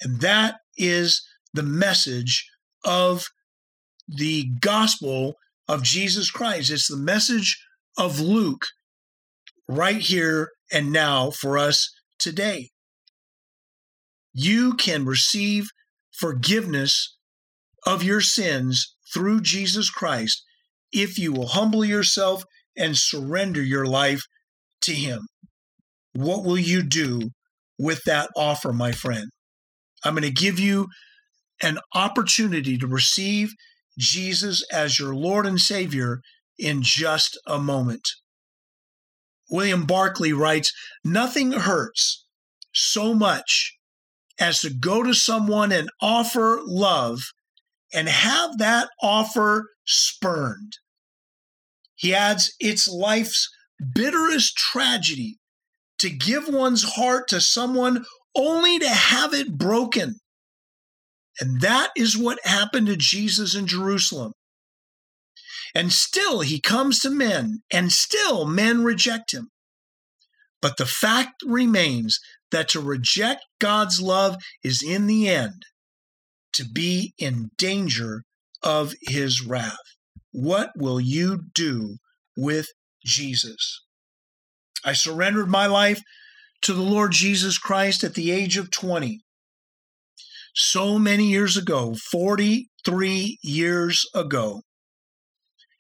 And 0.02 0.20
that 0.22 0.56
is 0.78 1.22
the 1.54 1.64
message 1.64 2.50
of 2.84 3.28
the 4.08 4.50
gospel 4.62 5.36
of 5.68 5.84
Jesus 5.84 6.32
Christ. 6.32 6.72
It's 6.72 6.88
the 6.88 6.98
message 6.98 7.62
of 7.98 8.20
Luke 8.20 8.66
right 9.68 9.98
here 9.98 10.50
and 10.72 10.92
now 10.92 11.32
for 11.32 11.58
us 11.58 11.94
today. 12.20 12.70
You 14.34 14.74
can 14.74 15.06
receive 15.06 15.70
forgiveness 16.12 17.16
of 17.86 18.04
your 18.04 18.22
sins 18.22 18.96
through 19.14 19.42
Jesus 19.42 19.90
Christ 19.90 20.44
if 20.92 21.18
you 21.18 21.34
will 21.34 21.48
humble 21.48 21.84
yourself 21.84 22.44
and 22.78 22.98
surrender 22.98 23.62
your 23.62 23.86
life 23.86 24.24
to 24.82 24.94
Him. 24.94 25.28
What 26.14 26.44
will 26.44 26.58
you 26.58 26.84
do 26.84 27.32
with 27.78 28.04
that 28.06 28.30
offer, 28.36 28.74
my 28.74 28.92
friend? 28.92 29.30
I'm 30.04 30.14
going 30.14 30.24
to 30.24 30.32
give 30.32 30.60
you 30.60 30.88
an 31.62 31.80
opportunity 31.94 32.78
to 32.78 32.88
receive 32.88 33.54
Jesus 33.98 34.64
as 34.72 35.00
your 35.00 35.16
Lord 35.16 35.46
and 35.46 35.60
Savior 35.60 36.22
in 36.58 36.82
just 36.82 37.40
a 37.46 37.60
moment. 37.60 38.10
William 39.50 39.86
Barclay 39.86 40.34
writes 40.34 40.74
Nothing 41.04 41.54
hurts 41.54 42.26
so 42.74 43.14
much 43.14 43.78
as 44.40 44.62
to 44.62 44.70
go 44.70 45.04
to 45.04 45.14
someone 45.14 45.72
and 45.72 45.90
offer 46.02 46.60
love 46.64 47.22
and 47.94 48.08
have 48.08 48.58
that 48.58 48.90
offer 49.02 49.70
spurned. 49.86 50.74
He 51.96 52.14
adds, 52.14 52.54
It's 52.60 52.88
life's 52.88 53.50
bitterest 53.94 54.56
tragedy 54.56 55.40
to 56.00 56.10
give 56.10 56.48
one's 56.48 56.84
heart 56.84 57.28
to 57.30 57.42
someone 57.42 58.06
only 58.36 58.80
to 58.80 58.90
have 58.90 59.34
it 59.34 59.58
broken. 59.58 60.20
And 61.40 61.62
that 61.62 61.92
is 61.96 62.18
what 62.18 62.40
happened 62.44 62.88
to 62.88 62.98
Jesus 62.98 63.56
in 63.56 63.68
Jerusalem. 63.68 64.34
And 65.76 65.92
still 65.92 66.42
he 66.42 66.60
comes 66.60 67.00
to 67.02 67.10
men, 67.10 67.60
and 67.72 67.92
still 67.92 68.46
men 68.46 68.84
reject 68.84 69.34
him. 69.34 69.50
But 70.62 70.78
the 70.78 70.86
fact 70.86 71.44
remains 71.46 72.20
that 72.52 72.70
to 72.70 72.80
reject 72.80 73.46
God's 73.60 74.02
love 74.02 74.38
is 74.64 74.82
in 74.82 75.08
the 75.08 75.28
end 75.30 75.64
to 76.54 76.66
be 76.66 77.14
in 77.20 77.52
danger 77.58 78.24
of 78.64 78.96
his 79.02 79.42
wrath. 79.42 79.78
What 80.32 80.72
will 80.76 81.00
you 81.00 81.44
do 81.54 81.98
with 82.36 82.68
Jesus? 83.06 83.84
I 84.84 84.94
surrendered 84.94 85.50
my 85.50 85.68
life 85.68 86.02
to 86.64 86.74
the 86.74 86.82
Lord 86.82 87.12
Jesus 87.12 87.58
Christ 87.58 88.04
at 88.04 88.16
the 88.16 88.32
age 88.32 88.58
of 88.58 88.72
20. 88.72 89.22
So 90.60 90.98
many 90.98 91.30
years 91.30 91.56
ago, 91.56 91.94
43 91.94 93.38
years 93.44 94.10
ago. 94.16 94.64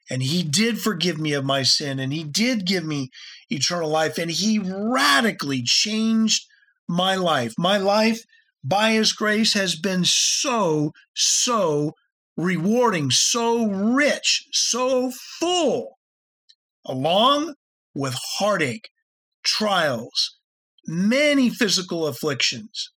And 0.07 0.21
he 0.21 0.43
did 0.43 0.79
forgive 0.79 1.17
me 1.17 1.33
of 1.33 1.43
my 1.43 1.63
sin, 1.63 1.97
and 1.97 2.13
he 2.13 2.23
did 2.23 2.67
give 2.67 2.85
me 2.85 3.09
eternal 3.49 3.89
life, 3.89 4.19
and 4.19 4.29
he 4.29 4.59
radically 4.59 5.63
changed 5.63 6.45
my 6.87 7.15
life. 7.15 7.55
My 7.57 7.79
life, 7.79 8.21
by 8.63 8.91
his 8.91 9.13
grace, 9.13 9.55
has 9.55 9.75
been 9.75 10.05
so, 10.05 10.91
so 11.15 11.93
rewarding, 12.37 13.09
so 13.09 13.65
rich, 13.65 14.45
so 14.51 15.11
full, 15.39 15.97
along 16.85 17.55
with 17.95 18.15
heartache, 18.37 18.89
trials, 19.43 20.37
many 20.85 21.49
physical 21.49 22.05
afflictions, 22.05 22.91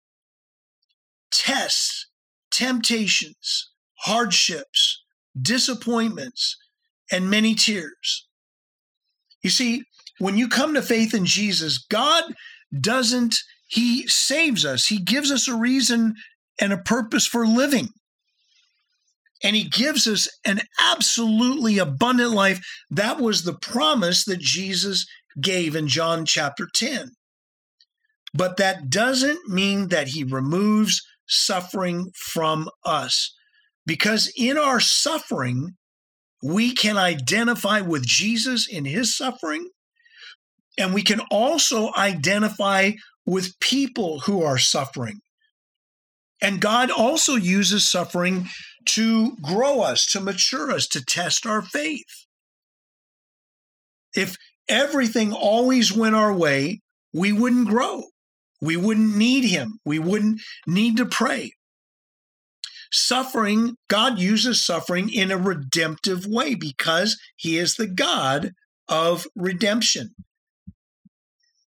tests, 1.32 2.08
temptations, 2.52 3.70
hardships, 4.00 5.04
disappointments, 5.40 6.58
and 7.12 7.30
many 7.30 7.56
tears. 7.56 8.28
You 9.44 9.50
see, 9.50 9.84
when 10.20 10.38
you 10.38 10.48
come 10.48 10.74
to 10.74 10.82
faith 10.82 11.14
in 11.14 11.26
Jesus, 11.26 11.78
God 11.78 12.24
doesn't, 12.80 13.36
He 13.68 14.08
saves 14.08 14.66
us. 14.66 14.88
He 14.88 15.00
gives 15.00 15.32
us 15.32 15.48
a 15.48 15.56
reason 15.56 16.16
and 16.60 16.74
a 16.74 16.78
purpose 16.78 17.26
for 17.26 17.46
living. 17.46 17.90
And 19.44 19.56
He 19.56 19.66
gives 19.66 20.08
us 20.08 20.28
an 20.46 20.62
absolutely 20.80 21.78
abundant 21.78 22.32
life. 22.32 22.60
That 22.90 23.20
was 23.20 23.44
the 23.44 23.54
promise 23.54 24.26
that 24.26 24.40
Jesus 24.40 25.06
gave 25.40 25.76
in 25.76 25.88
John 25.88 26.26
chapter 26.26 26.68
10. 26.74 27.12
But 28.34 28.58
that 28.58 28.90
doesn't 28.90 29.48
mean 29.48 29.90
that 29.90 30.10
He 30.10 30.24
removes 30.24 31.02
suffering 31.28 32.12
from 32.16 32.70
us. 32.84 33.34
Because 33.86 34.32
in 34.36 34.58
our 34.58 34.80
suffering, 34.80 35.76
we 36.44 36.74
can 36.74 36.98
identify 36.98 37.82
with 37.82 38.06
Jesus 38.06 38.68
in 38.68 38.86
his 38.86 39.16
suffering, 39.16 39.70
and 40.78 40.94
we 40.94 41.02
can 41.02 41.22
also 41.32 41.92
identify 41.98 42.92
with 43.26 43.60
people 43.60 44.20
who 44.22 44.44
are 44.44 44.58
suffering. 44.58 45.20
And 46.42 46.62
God 46.62 46.92
also 46.92 47.36
uses 47.36 47.90
suffering 47.90 48.48
to 48.90 49.36
grow 49.42 49.82
us, 49.82 50.06
to 50.08 50.20
mature 50.20 50.72
us, 50.72 50.88
to 50.90 51.04
test 51.04 51.46
our 51.46 51.62
faith. 51.62 52.26
If 54.16 54.38
everything 54.70 55.34
always 55.34 55.92
went 55.92 56.16
our 56.16 56.34
way, 56.34 56.82
we 57.14 57.32
wouldn't 57.34 57.68
grow. 57.68 58.04
We 58.62 58.78
wouldn't 58.78 59.16
need 59.16 59.46
Him. 59.46 59.80
We 59.86 60.00
wouldn't 60.00 60.42
need 60.66 60.98
to 60.98 61.06
pray. 61.06 61.52
Suffering, 62.92 63.76
God 63.90 64.18
uses 64.18 64.66
suffering 64.66 65.10
in 65.10 65.32
a 65.32 65.38
redemptive 65.38 66.26
way 66.26 66.56
because 66.56 67.20
He 67.36 67.58
is 67.58 67.76
the 67.76 67.88
God 67.88 68.52
of 68.88 69.28
redemption. 69.36 70.16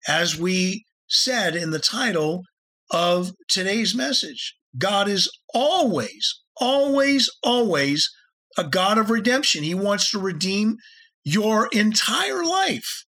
As 0.08 0.38
we 0.38 0.86
said 1.08 1.56
in 1.56 1.72
the 1.72 1.80
title 1.80 2.44
of 2.90 3.32
today's 3.48 3.96
message, 3.96 4.56
God 4.78 5.08
is 5.08 5.32
always, 5.54 6.42
always, 6.58 7.30
always 7.44 8.10
a 8.58 8.64
God 8.64 8.98
of 8.98 9.10
redemption. 9.10 9.64
He 9.64 9.76
wants 9.76 10.12
to 10.12 10.20
redeem 10.20 10.78
your 11.24 11.70
entire 11.72 12.44
life 12.44 13.06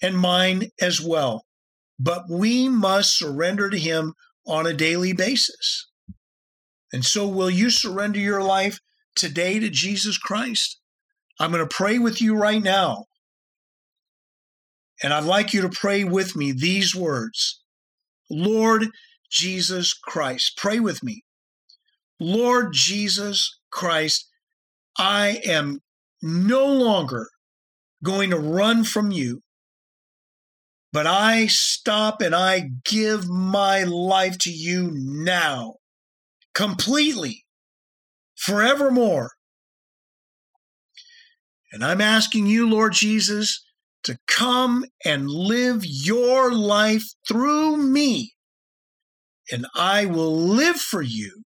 and 0.00 0.16
mine 0.16 0.70
as 0.80 1.00
well. 1.00 1.44
But 2.02 2.24
we 2.28 2.68
must 2.68 3.16
surrender 3.16 3.70
to 3.70 3.78
Him 3.78 4.14
on 4.44 4.66
a 4.66 4.74
daily 4.74 5.12
basis. 5.12 5.88
And 6.92 7.04
so, 7.04 7.28
will 7.28 7.50
you 7.50 7.70
surrender 7.70 8.18
your 8.18 8.42
life 8.42 8.80
today 9.14 9.60
to 9.60 9.70
Jesus 9.70 10.18
Christ? 10.18 10.80
I'm 11.38 11.52
going 11.52 11.66
to 11.66 11.74
pray 11.74 11.98
with 11.98 12.20
you 12.20 12.36
right 12.36 12.62
now. 12.62 13.06
And 15.02 15.12
I'd 15.12 15.24
like 15.24 15.54
you 15.54 15.60
to 15.62 15.68
pray 15.68 16.04
with 16.04 16.34
me 16.36 16.52
these 16.52 16.94
words 16.94 17.60
Lord 18.28 18.88
Jesus 19.30 19.94
Christ. 19.94 20.56
Pray 20.56 20.80
with 20.80 21.02
me. 21.02 21.24
Lord 22.18 22.72
Jesus 22.72 23.58
Christ, 23.70 24.28
I 24.98 25.40
am 25.44 25.80
no 26.20 26.66
longer 26.66 27.28
going 28.02 28.30
to 28.30 28.38
run 28.38 28.84
from 28.84 29.10
you, 29.10 29.42
but 30.92 31.06
I 31.06 31.46
stop 31.46 32.20
and 32.20 32.34
I 32.34 32.70
give 32.84 33.28
my 33.28 33.82
life 33.84 34.38
to 34.38 34.50
you 34.50 34.90
now 34.92 35.76
completely, 36.54 37.44
forevermore. 38.36 39.30
And 41.72 41.82
I'm 41.82 42.02
asking 42.02 42.46
you, 42.46 42.68
Lord 42.68 42.92
Jesus, 42.92 43.64
to 44.04 44.18
come 44.26 44.84
and 45.04 45.30
live 45.30 45.82
your 45.84 46.52
life 46.52 47.04
through 47.26 47.78
me. 47.78 48.34
And 49.50 49.66
I 49.74 50.04
will 50.04 50.36
live 50.36 50.76
for 50.76 51.02
you, 51.02 51.42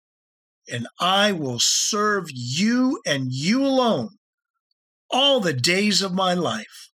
and 0.70 0.86
I 1.00 1.32
will 1.32 1.58
serve 1.58 2.26
you 2.28 3.00
and 3.06 3.32
you 3.32 3.64
alone 3.64 4.10
all 5.10 5.40
the 5.40 5.52
days 5.52 6.02
of 6.02 6.12
my 6.12 6.34
life. 6.34 6.90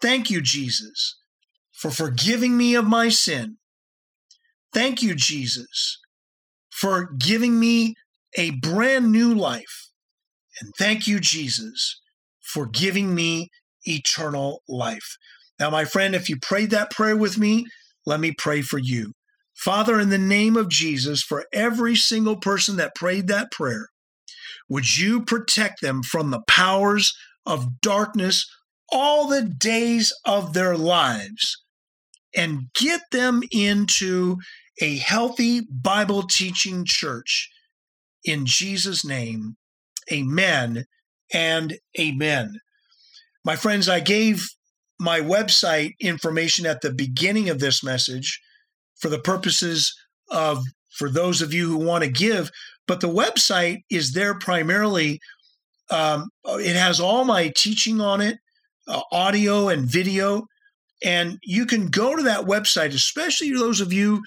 Thank 0.00 0.30
you, 0.30 0.40
Jesus, 0.40 1.18
for 1.78 1.92
forgiving 1.92 2.56
me 2.56 2.74
of 2.74 2.84
my 2.84 3.08
sin. 3.08 3.56
Thank 4.74 5.00
you, 5.00 5.14
Jesus, 5.14 5.98
for 6.70 7.10
giving 7.18 7.60
me 7.60 7.94
a 8.36 8.50
brand 8.50 9.12
new 9.12 9.32
life. 9.32 9.90
And 10.60 10.72
thank 10.76 11.06
you, 11.06 11.20
Jesus, 11.20 12.00
for 12.42 12.66
giving 12.66 13.14
me 13.14 13.48
eternal 13.84 14.62
life. 14.68 15.16
Now, 15.60 15.70
my 15.70 15.84
friend, 15.84 16.16
if 16.16 16.28
you 16.28 16.36
prayed 16.36 16.70
that 16.70 16.90
prayer 16.90 17.16
with 17.16 17.38
me, 17.38 17.66
let 18.04 18.18
me 18.18 18.32
pray 18.36 18.60
for 18.60 18.78
you. 18.78 19.12
Father, 19.54 20.00
in 20.00 20.08
the 20.08 20.18
name 20.18 20.56
of 20.56 20.68
Jesus, 20.68 21.22
for 21.22 21.46
every 21.52 21.94
single 21.94 22.36
person 22.36 22.76
that 22.76 22.94
prayed 22.96 23.28
that 23.28 23.52
prayer, 23.52 23.86
would 24.68 24.98
you 24.98 25.24
protect 25.24 25.80
them 25.80 26.02
from 26.02 26.30
the 26.30 26.42
powers 26.48 27.16
of 27.46 27.80
darkness 27.80 28.50
all 28.90 29.28
the 29.28 29.42
days 29.42 30.12
of 30.24 30.54
their 30.54 30.76
lives 30.76 31.56
and 32.34 32.72
get 32.74 33.02
them 33.10 33.42
into 33.50 34.36
a 34.80 34.96
healthy 34.98 35.62
Bible 35.70 36.22
teaching 36.22 36.84
church 36.84 37.50
in 38.24 38.46
Jesus' 38.46 39.04
name. 39.04 39.56
Amen 40.12 40.86
and 41.32 41.78
amen. 41.98 42.60
My 43.44 43.56
friends, 43.56 43.88
I 43.88 44.00
gave 44.00 44.46
my 44.98 45.20
website 45.20 45.92
information 46.00 46.66
at 46.66 46.80
the 46.80 46.92
beginning 46.92 47.48
of 47.48 47.60
this 47.60 47.84
message 47.84 48.40
for 48.96 49.08
the 49.08 49.18
purposes 49.18 49.94
of 50.30 50.64
for 50.90 51.08
those 51.08 51.40
of 51.40 51.54
you 51.54 51.68
who 51.68 51.76
want 51.76 52.02
to 52.02 52.10
give, 52.10 52.50
but 52.86 53.00
the 53.00 53.08
website 53.08 53.82
is 53.90 54.12
there 54.12 54.34
primarily. 54.34 55.20
Um, 55.90 56.30
it 56.44 56.74
has 56.74 57.00
all 57.00 57.24
my 57.24 57.52
teaching 57.56 58.00
on 58.00 58.20
it, 58.20 58.38
uh, 58.88 59.02
audio 59.12 59.68
and 59.68 59.86
video, 59.86 60.46
and 61.04 61.38
you 61.42 61.66
can 61.66 61.86
go 61.86 62.16
to 62.16 62.22
that 62.24 62.44
website, 62.44 62.94
especially 62.94 63.50
those 63.50 63.80
of 63.80 63.92
you. 63.92 64.22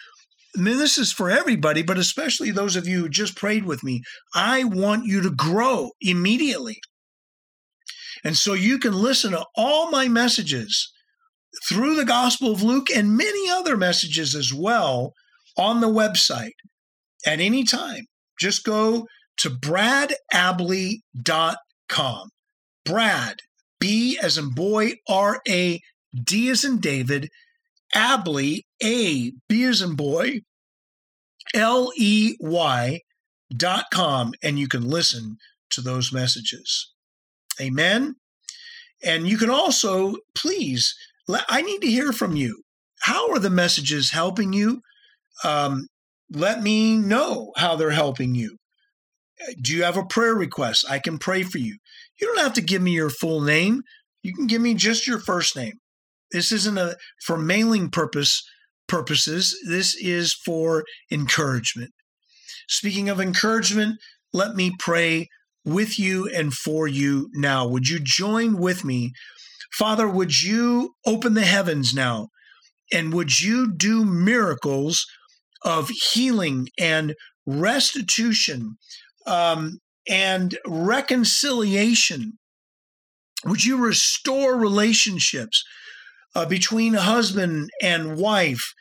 I 0.58 0.62
mean, 0.62 0.78
this 0.78 0.98
is 0.98 1.12
for 1.12 1.30
everybody, 1.30 1.82
but 1.82 1.98
especially 1.98 2.52
those 2.52 2.76
of 2.76 2.88
you 2.88 3.02
who 3.02 3.10
just 3.10 3.36
prayed 3.36 3.66
with 3.66 3.84
me. 3.84 4.04
I 4.34 4.64
want 4.66 5.06
you 5.06 5.22
to 5.22 5.32
grow 5.32 5.92
immediately. 6.02 6.80
And 8.24 8.38
so 8.38 8.54
you 8.54 8.78
can 8.78 8.94
listen 8.94 9.32
to 9.32 9.46
all 9.56 9.92
my 9.92 10.08
messages 10.08 10.92
through 11.68 11.96
the 11.96 12.06
Gospel 12.06 12.52
of 12.52 12.62
Luke 12.62 12.90
and 12.94 13.18
many 13.18 13.50
other 13.50 13.76
messages 13.76 14.36
as 14.36 14.54
well 14.54 15.14
on 15.58 15.82
the 15.82 15.88
website 15.88 16.52
at 17.26 17.40
any 17.40 17.64
time. 17.64 18.06
Just 18.40 18.64
go 18.64 19.08
to 19.38 19.50
bradabley.com. 19.50 22.30
Brad, 22.84 23.40
B 23.80 24.20
as 24.22 24.38
in 24.38 24.52
boy, 24.52 24.94
R 25.08 25.42
A 25.48 25.80
D 26.14 26.50
is 26.50 26.64
in 26.64 26.80
David, 26.80 27.30
Abley, 27.96 28.64
A, 28.84 29.32
B 29.48 29.64
is 29.64 29.82
in 29.82 29.96
boy, 29.96 30.42
L 31.54 31.92
E 31.98 32.36
Y 32.40 33.02
dot 33.56 33.86
com, 33.92 34.34
and 34.42 34.58
you 34.58 34.68
can 34.68 34.88
listen 34.88 35.38
to 35.72 35.82
those 35.82 36.14
messages. 36.14 36.92
Amen. 37.60 38.16
And 39.04 39.28
you 39.28 39.38
can 39.38 39.50
also, 39.50 40.16
please, 40.36 40.96
I 41.28 41.62
need 41.62 41.82
to 41.82 41.88
hear 41.88 42.14
from 42.14 42.36
you. 42.36 42.62
How 43.02 43.32
are 43.32 43.40
the 43.40 43.50
messages 43.50 44.12
helping 44.12 44.54
you? 44.54 44.82
Um, 45.44 45.88
let 46.32 46.62
me 46.62 46.96
know 46.98 47.52
how 47.58 47.76
they're 47.76 47.90
helping 47.92 48.36
you. 48.36 48.58
Do 49.60 49.74
you 49.76 49.84
have 49.84 49.98
a 49.98 50.06
prayer 50.06 50.36
request? 50.36 50.86
I 50.90 51.00
can 51.00 51.18
pray 51.18 51.44
for 51.44 51.58
you. 51.58 51.78
You 52.20 52.28
don't 52.28 52.44
have 52.44 52.54
to 52.54 52.62
give 52.62 52.82
me 52.82 52.92
your 52.92 53.10
full 53.10 53.42
name. 53.42 53.82
You 54.22 54.34
can 54.34 54.46
give 54.46 54.62
me 54.62 54.76
just 54.76 55.08
your 55.08 55.20
first 55.20 55.56
name. 55.56 55.81
This 56.32 56.52
isn't 56.52 56.78
a 56.78 56.96
for 57.24 57.38
mailing 57.38 57.90
purpose 57.90 58.44
purposes. 58.88 59.58
This 59.68 59.96
is 59.96 60.34
for 60.34 60.84
encouragement. 61.12 61.92
Speaking 62.68 63.10
of 63.10 63.20
encouragement, 63.20 64.00
let 64.34 64.56
me 64.56 64.72
pray 64.80 65.30
with 65.64 66.00
you 66.00 66.28
and 66.28 66.54
for 66.54 66.88
you 66.88 67.30
now. 67.34 67.68
Would 67.68 67.88
you 67.88 68.00
join 68.00 68.58
with 68.58 68.84
me? 68.84 69.12
Father, 69.74 70.08
would 70.08 70.42
you 70.42 70.96
open 71.06 71.34
the 71.34 71.46
heavens 71.46 71.94
now? 71.94 72.30
And 72.94 73.14
would 73.14 73.40
you 73.40 73.72
do 73.74 74.04
miracles 74.04 75.06
of 75.64 75.90
healing 75.90 76.68
and 76.78 77.16
restitution 77.46 78.78
um, 79.26 79.80
and 80.10 80.58
reconciliation? 80.66 82.38
Would 83.46 83.64
you 83.64 83.78
restore 83.78 84.58
relationships 84.58 85.64
uh, 86.36 86.46
between 86.46 86.94
husband 86.94 87.70
and 87.82 88.18
wife, 88.18 88.74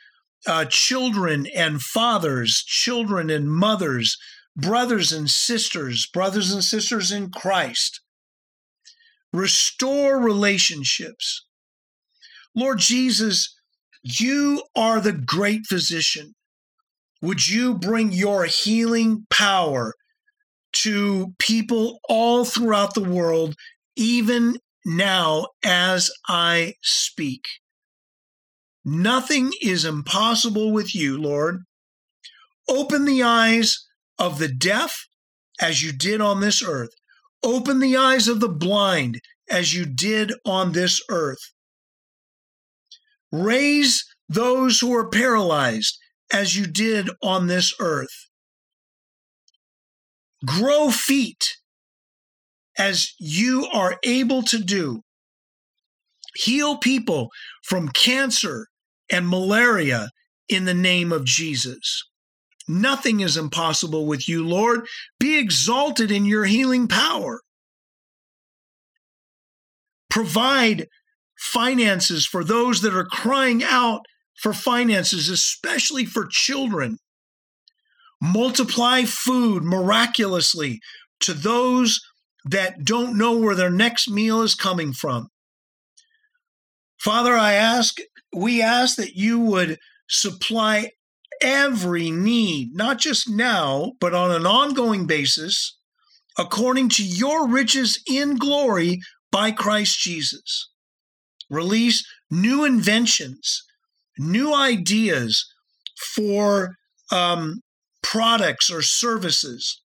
uh, 0.47 0.65
children 0.65 1.47
and 1.55 1.81
fathers, 1.81 2.63
children 2.65 3.29
and 3.29 3.51
mothers, 3.51 4.17
brothers 4.55 5.11
and 5.11 5.29
sisters, 5.29 6.07
brothers 6.07 6.51
and 6.51 6.63
sisters 6.63 7.11
in 7.11 7.29
Christ? 7.29 8.01
Restore 9.33 10.19
relationships. 10.19 11.45
Lord 12.55 12.79
Jesus, 12.79 13.55
you 14.03 14.63
are 14.75 14.99
the 14.99 15.13
great 15.13 15.61
physician. 15.67 16.33
Would 17.21 17.47
you 17.47 17.75
bring 17.75 18.11
your 18.11 18.45
healing 18.45 19.25
power 19.29 19.93
to 20.73 21.33
people 21.37 21.99
all 22.09 22.45
throughout 22.45 22.93
the 22.93 23.03
world, 23.03 23.55
even 23.95 24.57
now 24.85 25.47
as 25.63 26.11
I 26.27 26.75
speak? 26.81 27.45
Nothing 28.83 29.51
is 29.61 29.85
impossible 29.85 30.71
with 30.71 30.95
you, 30.95 31.21
Lord. 31.21 31.63
Open 32.67 33.05
the 33.05 33.21
eyes 33.21 33.85
of 34.17 34.39
the 34.39 34.47
deaf 34.47 35.07
as 35.59 35.83
you 35.83 35.91
did 35.91 36.21
on 36.21 36.39
this 36.39 36.63
earth. 36.63 36.91
Open 37.43 37.79
the 37.79 37.95
eyes 37.95 38.27
of 38.27 38.39
the 38.39 38.49
blind 38.49 39.21
as 39.49 39.73
you 39.73 39.85
did 39.85 40.33
on 40.45 40.71
this 40.71 41.01
earth. 41.09 41.51
Raise 43.31 44.05
those 44.27 44.79
who 44.79 44.93
are 44.95 45.09
paralyzed 45.09 45.97
as 46.31 46.55
you 46.55 46.65
did 46.65 47.09
on 47.21 47.47
this 47.47 47.73
earth. 47.79 48.29
Grow 50.45 50.89
feet 50.89 51.57
as 52.77 53.13
you 53.19 53.67
are 53.73 53.97
able 54.03 54.43
to 54.43 54.59
do. 54.59 55.01
Heal 56.35 56.77
people 56.77 57.29
from 57.63 57.89
cancer 57.89 58.67
and 59.11 59.27
malaria 59.27 60.09
in 60.47 60.65
the 60.65 60.73
name 60.73 61.11
of 61.11 61.25
Jesus. 61.25 62.03
Nothing 62.67 63.19
is 63.19 63.37
impossible 63.37 64.05
with 64.05 64.29
you, 64.29 64.47
Lord. 64.47 64.85
Be 65.19 65.37
exalted 65.37 66.11
in 66.11 66.25
your 66.25 66.45
healing 66.45 66.87
power. 66.87 67.41
Provide 70.09 70.87
finances 71.37 72.25
for 72.25 72.43
those 72.43 72.81
that 72.81 72.95
are 72.95 73.05
crying 73.05 73.63
out 73.63 74.01
for 74.35 74.53
finances, 74.53 75.29
especially 75.29 76.05
for 76.05 76.27
children. 76.29 76.97
Multiply 78.21 79.03
food 79.03 79.63
miraculously 79.63 80.79
to 81.21 81.33
those 81.33 81.99
that 82.45 82.83
don't 82.83 83.17
know 83.17 83.37
where 83.37 83.55
their 83.55 83.71
next 83.71 84.09
meal 84.09 84.41
is 84.41 84.55
coming 84.55 84.93
from. 84.93 85.27
Father, 86.99 87.33
I 87.33 87.53
ask, 87.53 87.97
we 88.35 88.61
ask 88.61 88.95
that 88.97 89.15
you 89.15 89.39
would 89.39 89.77
supply 90.07 90.91
every 91.41 92.11
need, 92.11 92.75
not 92.75 92.99
just 92.99 93.29
now, 93.29 93.93
but 93.99 94.13
on 94.13 94.31
an 94.31 94.45
ongoing 94.45 95.07
basis, 95.07 95.77
according 96.37 96.89
to 96.89 97.03
your 97.03 97.47
riches 97.47 98.01
in 98.09 98.37
glory 98.37 98.99
by 99.31 99.51
Christ 99.51 99.99
Jesus. 99.99 100.69
Release 101.49 102.05
new 102.29 102.63
inventions 102.63 103.63
new 104.21 104.53
ideas 104.53 105.51
for 106.15 106.75
um, 107.11 107.61
products 108.01 108.71
or 108.71 108.81
services. 108.81 109.81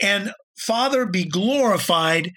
And 0.00 0.32
Father, 0.56 1.06
be 1.06 1.24
glorified 1.24 2.32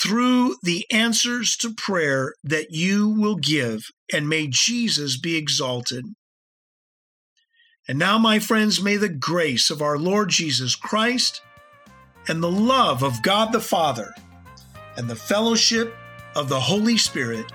through 0.00 0.56
the 0.62 0.86
answers 0.90 1.56
to 1.56 1.74
prayer 1.74 2.34
that 2.44 2.70
you 2.70 3.08
will 3.08 3.36
give, 3.36 3.86
and 4.12 4.28
may 4.28 4.46
Jesus 4.46 5.18
be 5.18 5.36
exalted. 5.36 6.04
And 7.88 7.98
now, 7.98 8.18
my 8.18 8.38
friends, 8.38 8.82
may 8.82 8.96
the 8.96 9.08
grace 9.08 9.70
of 9.70 9.82
our 9.82 9.98
Lord 9.98 10.28
Jesus 10.28 10.76
Christ 10.76 11.42
and 12.28 12.42
the 12.42 12.50
love 12.50 13.02
of 13.02 13.22
God 13.22 13.52
the 13.52 13.60
Father 13.60 14.14
and 14.96 15.08
the 15.08 15.16
fellowship 15.16 15.94
of 16.36 16.48
the 16.48 16.60
Holy 16.60 16.96
Spirit 16.96 17.46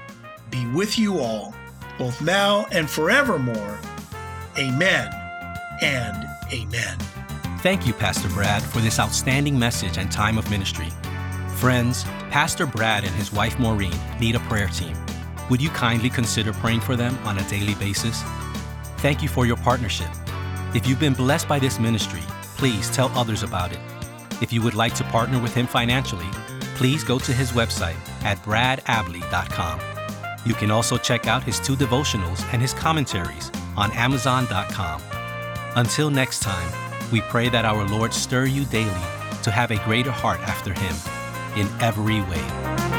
be 0.50 0.66
with 0.68 1.00
you 1.00 1.20
all, 1.20 1.54
both 1.98 2.22
now 2.22 2.66
and 2.72 2.90
forevermore. 2.90 3.80
Amen 4.58 5.10
and 5.82 6.28
amen. 6.52 7.25
Thank 7.66 7.88
you, 7.88 7.94
Pastor 7.94 8.30
Brad, 8.30 8.62
for 8.62 8.78
this 8.78 9.00
outstanding 9.00 9.58
message 9.58 9.98
and 9.98 10.12
time 10.12 10.38
of 10.38 10.48
ministry. 10.52 10.90
Friends, 11.56 12.04
Pastor 12.30 12.68
Brad 12.68 13.04
and 13.04 13.16
his 13.16 13.34
wife 13.34 13.58
Maureen 13.58 13.98
need 14.20 14.36
a 14.36 14.40
prayer 14.42 14.68
team. 14.68 14.96
Would 15.50 15.64
you 15.64 15.70
kindly 15.70 16.12
consider 16.12 16.54
praying 16.54 16.82
for 16.82 16.96
them 16.96 17.18
on 17.26 17.40
a 17.40 17.50
daily 17.50 17.74
basis? 17.74 18.22
Thank 18.98 19.24
you 19.24 19.30
for 19.30 19.48
your 19.48 19.58
partnership. 19.58 20.10
If 20.76 20.86
you've 20.86 21.00
been 21.00 21.16
blessed 21.16 21.48
by 21.48 21.58
this 21.58 21.80
ministry, 21.80 22.22
please 22.56 22.92
tell 22.92 23.10
others 23.18 23.42
about 23.42 23.72
it. 23.72 23.80
If 24.44 24.54
you 24.54 24.62
would 24.62 24.76
like 24.76 24.94
to 24.98 25.04
partner 25.06 25.42
with 25.42 25.56
him 25.56 25.66
financially, 25.66 26.30
please 26.76 27.04
go 27.04 27.18
to 27.18 27.34
his 27.34 27.52
website 27.54 27.98
at 28.24 28.38
bradabley.com. 28.44 29.80
You 30.46 30.54
can 30.54 30.70
also 30.70 31.00
check 31.00 31.26
out 31.26 31.42
his 31.42 31.60
two 31.60 31.76
devotionals 31.76 32.48
and 32.54 32.62
his 32.62 32.76
commentaries 32.76 33.52
on 33.76 33.92
Amazon.com. 33.94 35.02
Until 35.76 36.12
next 36.12 36.42
time, 36.42 36.85
we 37.12 37.22
pray 37.22 37.50
that 37.50 37.66
our 37.66 37.88
Lord 37.88 38.14
stir 38.14 38.46
you 38.46 38.66
daily 38.66 38.90
to 39.44 39.52
have 39.52 39.72
a 39.72 39.84
greater 39.86 40.12
heart 40.12 40.40
after 40.42 40.74
Him 40.74 40.96
in 41.56 41.68
every 41.82 42.22
way. 42.22 42.95